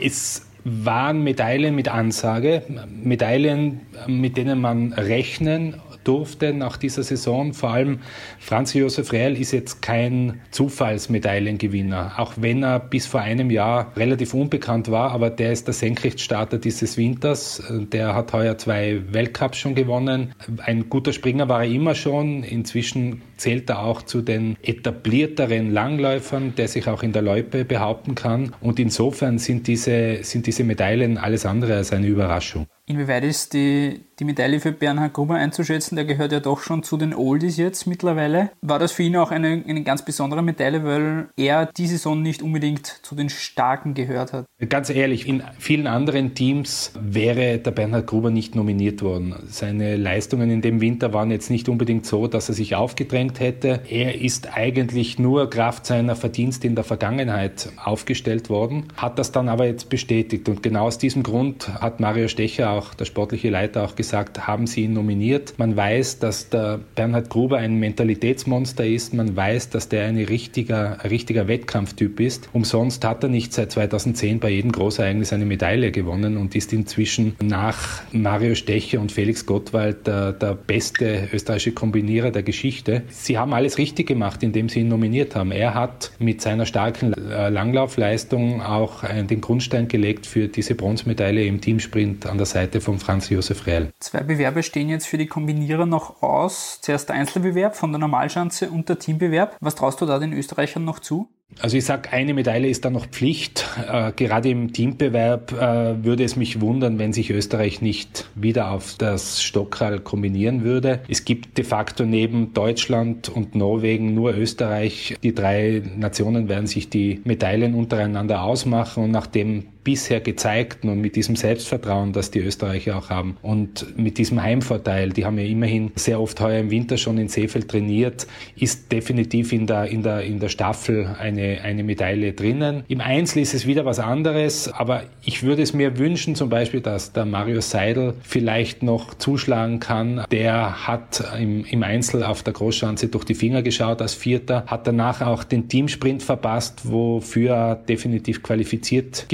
es 0.00 0.46
waren 0.64 1.22
Medaillen 1.22 1.74
mit 1.74 1.88
Ansage, 1.88 2.62
Medaillen, 2.88 3.80
mit 4.06 4.36
denen 4.36 4.60
man 4.60 4.92
rechnen 4.92 5.80
durfte 6.04 6.52
nach 6.52 6.76
dieser 6.76 7.02
Saison. 7.02 7.52
Vor 7.54 7.70
allem 7.70 8.00
Franz 8.38 8.74
Josef 8.74 9.12
Rehl 9.12 9.36
ist 9.40 9.52
jetzt 9.52 9.82
kein 9.82 10.40
Zufallsmedaillengewinner, 10.50 12.14
auch 12.18 12.34
wenn 12.36 12.62
er 12.62 12.80
bis 12.80 13.06
vor 13.06 13.20
einem 13.20 13.50
Jahr 13.50 13.92
relativ 13.96 14.34
unbekannt 14.34 14.90
war, 14.90 15.12
aber 15.12 15.30
der 15.30 15.52
ist 15.52 15.66
der 15.66 15.74
Senkrechtstarter 15.74 16.58
dieses 16.58 16.96
Winters. 16.96 17.62
Der 17.70 18.14
hat 18.14 18.32
heuer 18.32 18.58
zwei 18.58 19.02
Weltcups 19.10 19.58
schon 19.58 19.74
gewonnen. 19.74 20.34
Ein 20.64 20.88
guter 20.88 21.12
Springer 21.12 21.48
war 21.48 21.64
er 21.64 21.70
immer 21.70 21.94
schon. 21.94 22.42
Inzwischen 22.42 23.22
zählt 23.36 23.70
er 23.70 23.80
auch 23.80 24.02
zu 24.02 24.22
den 24.22 24.56
etablierteren 24.62 25.72
Langläufern, 25.72 26.54
der 26.56 26.68
sich 26.68 26.86
auch 26.88 27.02
in 27.02 27.12
der 27.12 27.22
Loipe 27.22 27.64
behaupten 27.64 28.14
kann. 28.14 28.54
Und 28.60 28.78
insofern 28.78 29.38
sind 29.38 29.66
diese, 29.66 30.22
sind 30.22 30.46
diese 30.46 30.64
Medaillen 30.64 31.18
alles 31.18 31.46
andere 31.46 31.76
als 31.76 31.92
eine 31.92 32.06
Überraschung. 32.06 32.66
Inwieweit 32.86 33.24
ist 33.24 33.54
die, 33.54 34.02
die 34.18 34.24
Medaille 34.24 34.60
für 34.60 34.70
Bernhard 34.70 35.14
Gruber 35.14 35.36
einzuschätzen? 35.36 35.96
Der 35.96 36.04
gehört 36.04 36.32
ja 36.32 36.40
doch 36.40 36.60
schon 36.60 36.82
zu 36.82 36.98
den 36.98 37.14
Oldies 37.14 37.56
jetzt 37.56 37.86
mittlerweile. 37.86 38.50
War 38.60 38.78
das 38.78 38.92
für 38.92 39.04
ihn 39.04 39.16
auch 39.16 39.30
eine, 39.30 39.64
eine 39.66 39.82
ganz 39.84 40.04
besondere 40.04 40.42
Medaille, 40.42 40.84
weil 40.84 41.28
er 41.34 41.64
die 41.64 41.86
Saison 41.86 42.20
nicht 42.20 42.42
unbedingt 42.42 42.86
zu 42.86 43.14
den 43.14 43.30
Starken 43.30 43.94
gehört 43.94 44.34
hat? 44.34 44.44
Ganz 44.68 44.90
ehrlich, 44.90 45.26
in 45.26 45.42
vielen 45.58 45.86
anderen 45.86 46.34
Teams 46.34 46.92
wäre 47.00 47.56
der 47.56 47.70
Bernhard 47.70 48.06
Gruber 48.06 48.30
nicht 48.30 48.54
nominiert 48.54 49.00
worden. 49.00 49.34
Seine 49.46 49.96
Leistungen 49.96 50.50
in 50.50 50.60
dem 50.60 50.82
Winter 50.82 51.14
waren 51.14 51.30
jetzt 51.30 51.48
nicht 51.48 51.70
unbedingt 51.70 52.04
so, 52.04 52.28
dass 52.28 52.50
er 52.50 52.54
sich 52.54 52.74
aufgedrängt 52.74 53.40
hätte. 53.40 53.80
Er 53.88 54.20
ist 54.20 54.54
eigentlich 54.54 55.18
nur 55.18 55.48
Kraft 55.48 55.86
seiner 55.86 56.16
Verdienste 56.16 56.66
in 56.66 56.74
der 56.74 56.84
Vergangenheit 56.84 57.70
aufgestellt 57.82 58.50
worden, 58.50 58.88
hat 58.98 59.18
das 59.18 59.32
dann 59.32 59.48
aber 59.48 59.64
jetzt 59.64 59.88
bestätigt. 59.88 60.50
Und 60.50 60.62
genau 60.62 60.84
aus 60.84 60.98
diesem 60.98 61.22
Grund 61.22 61.68
hat 61.80 61.98
Mario 61.98 62.28
Stecher 62.28 62.73
auch 62.74 62.94
der 62.94 63.04
sportliche 63.04 63.50
Leiter 63.50 63.82
auch 63.84 63.96
gesagt, 63.96 64.46
haben 64.46 64.66
Sie 64.66 64.84
ihn 64.84 64.92
nominiert. 64.92 65.54
Man 65.58 65.76
weiß, 65.76 66.18
dass 66.18 66.48
der 66.48 66.80
Bernhard 66.94 67.30
Gruber 67.30 67.58
ein 67.58 67.78
Mentalitätsmonster 67.78 68.86
ist. 68.86 69.14
Man 69.14 69.36
weiß, 69.36 69.70
dass 69.70 69.88
der 69.88 70.06
ein 70.06 70.16
richtiger, 70.16 70.98
richtiger 71.04 71.48
Wettkampftyp 71.48 72.20
ist. 72.20 72.48
Umsonst 72.52 73.04
hat 73.04 73.22
er 73.22 73.28
nicht 73.28 73.52
seit 73.52 73.72
2010 73.72 74.40
bei 74.40 74.50
jedem 74.50 74.72
Großereignis 74.72 75.32
eine 75.32 75.44
Medaille 75.44 75.90
gewonnen 75.90 76.36
und 76.36 76.54
ist 76.54 76.72
inzwischen 76.72 77.36
nach 77.42 78.02
Mario 78.12 78.54
Stecher 78.54 79.00
und 79.00 79.12
Felix 79.12 79.46
Gottwald 79.46 80.06
der, 80.06 80.32
der 80.32 80.54
beste 80.54 81.28
österreichische 81.32 81.72
Kombinierer 81.72 82.30
der 82.30 82.42
Geschichte. 82.42 83.02
Sie 83.08 83.38
haben 83.38 83.52
alles 83.52 83.78
richtig 83.78 84.06
gemacht, 84.06 84.42
indem 84.42 84.68
sie 84.68 84.80
ihn 84.80 84.88
nominiert 84.88 85.34
haben. 85.36 85.52
Er 85.52 85.74
hat 85.74 86.12
mit 86.18 86.40
seiner 86.40 86.66
starken 86.66 87.12
äh, 87.12 87.48
Langlaufleistung 87.48 88.62
auch 88.62 89.04
den 89.04 89.40
Grundstein 89.40 89.88
gelegt 89.88 90.26
für 90.26 90.48
diese 90.48 90.74
Bronzemedaille 90.74 91.44
im 91.44 91.60
Teamsprint 91.60 92.26
an 92.26 92.38
der 92.38 92.46
Seite 92.46 92.63
Seite 92.64 92.80
von 92.80 92.98
Franz 92.98 93.28
Josef 93.28 93.66
Rehl. 93.66 93.90
Zwei 94.00 94.22
Bewerbe 94.22 94.62
stehen 94.62 94.88
jetzt 94.88 95.06
für 95.06 95.18
die 95.18 95.26
Kombinierer 95.26 95.84
noch 95.84 96.22
aus. 96.22 96.78
Zuerst 96.80 97.10
der 97.10 97.16
Einzelbewerb 97.16 97.76
von 97.76 97.92
der 97.92 97.98
Normalschanze 97.98 98.70
und 98.70 98.88
der 98.88 98.98
Teambewerb. 98.98 99.56
Was 99.60 99.74
traust 99.74 100.00
du 100.00 100.06
da 100.06 100.18
den 100.18 100.32
Österreichern 100.32 100.84
noch 100.84 100.98
zu? 100.98 101.28
Also 101.60 101.76
ich 101.76 101.84
sage, 101.84 102.10
eine 102.10 102.34
Medaille 102.34 102.68
ist 102.68 102.84
da 102.84 102.90
noch 102.90 103.06
Pflicht. 103.06 103.66
Äh, 103.86 104.12
gerade 104.12 104.48
im 104.48 104.72
Teambewerb 104.72 105.52
äh, 105.52 106.02
würde 106.02 106.24
es 106.24 106.36
mich 106.36 106.60
wundern, 106.60 106.98
wenn 106.98 107.12
sich 107.12 107.30
Österreich 107.30 107.82
nicht 107.82 108.28
wieder 108.34 108.70
auf 108.70 108.94
das 108.96 109.42
Stockrad 109.42 110.04
kombinieren 110.04 110.64
würde. 110.64 111.02
Es 111.06 111.24
gibt 111.24 111.58
de 111.58 111.64
facto 111.64 112.06
neben 112.06 112.54
Deutschland 112.54 113.28
und 113.28 113.54
Norwegen 113.54 114.14
nur 114.14 114.34
Österreich. 114.34 115.16
Die 115.22 115.34
drei 115.34 115.82
Nationen 115.96 116.48
werden 116.48 116.66
sich 116.66 116.88
die 116.88 117.20
Medaillen 117.24 117.74
untereinander 117.74 118.42
ausmachen 118.42 119.04
und 119.04 119.10
nachdem 119.10 119.66
bisher 119.84 120.20
gezeigt 120.20 120.84
und 120.84 121.00
mit 121.00 121.14
diesem 121.14 121.36
Selbstvertrauen, 121.36 122.12
das 122.12 122.30
die 122.30 122.40
Österreicher 122.40 122.96
auch 122.96 123.10
haben 123.10 123.36
und 123.42 123.96
mit 123.98 124.18
diesem 124.18 124.42
Heimvorteil, 124.42 125.10
die 125.10 125.24
haben 125.24 125.38
ja 125.38 125.44
immerhin 125.44 125.92
sehr 125.94 126.20
oft 126.20 126.40
heuer 126.40 126.58
im 126.60 126.70
Winter 126.70 126.96
schon 126.96 127.18
in 127.18 127.28
Seefeld 127.28 127.68
trainiert, 127.68 128.26
ist 128.56 128.90
definitiv 128.90 129.52
in 129.52 129.66
der, 129.66 129.86
in 129.86 130.02
der, 130.02 130.22
in 130.22 130.40
der 130.40 130.48
Staffel 130.48 131.14
eine, 131.18 131.60
eine 131.62 131.84
Medaille 131.84 132.32
drinnen. 132.32 132.84
Im 132.88 133.00
Einzel 133.00 133.42
ist 133.42 133.54
es 133.54 133.66
wieder 133.66 133.84
was 133.84 133.98
anderes, 133.98 134.68
aber 134.68 135.02
ich 135.22 135.42
würde 135.42 135.62
es 135.62 135.74
mir 135.74 135.98
wünschen, 135.98 136.34
zum 136.34 136.48
Beispiel, 136.48 136.80
dass 136.80 137.12
der 137.12 137.26
Mario 137.26 137.60
Seidel 137.60 138.14
vielleicht 138.22 138.82
noch 138.82 139.14
zuschlagen 139.14 139.80
kann. 139.80 140.24
Der 140.30 140.86
hat 140.86 141.22
im, 141.38 141.64
im 141.64 141.82
Einzel 141.82 142.24
auf 142.24 142.42
der 142.42 142.54
Großschanze 142.54 143.08
durch 143.08 143.24
die 143.24 143.34
Finger 143.34 143.62
geschaut 143.62 144.00
als 144.00 144.14
Vierter, 144.14 144.64
hat 144.66 144.86
danach 144.86 145.20
auch 145.20 145.44
den 145.44 145.68
Teamsprint 145.68 146.22
verpasst, 146.22 146.90
wofür 146.90 147.50
er 147.50 147.76
definitiv 147.76 148.42
qualifiziert 148.42 149.26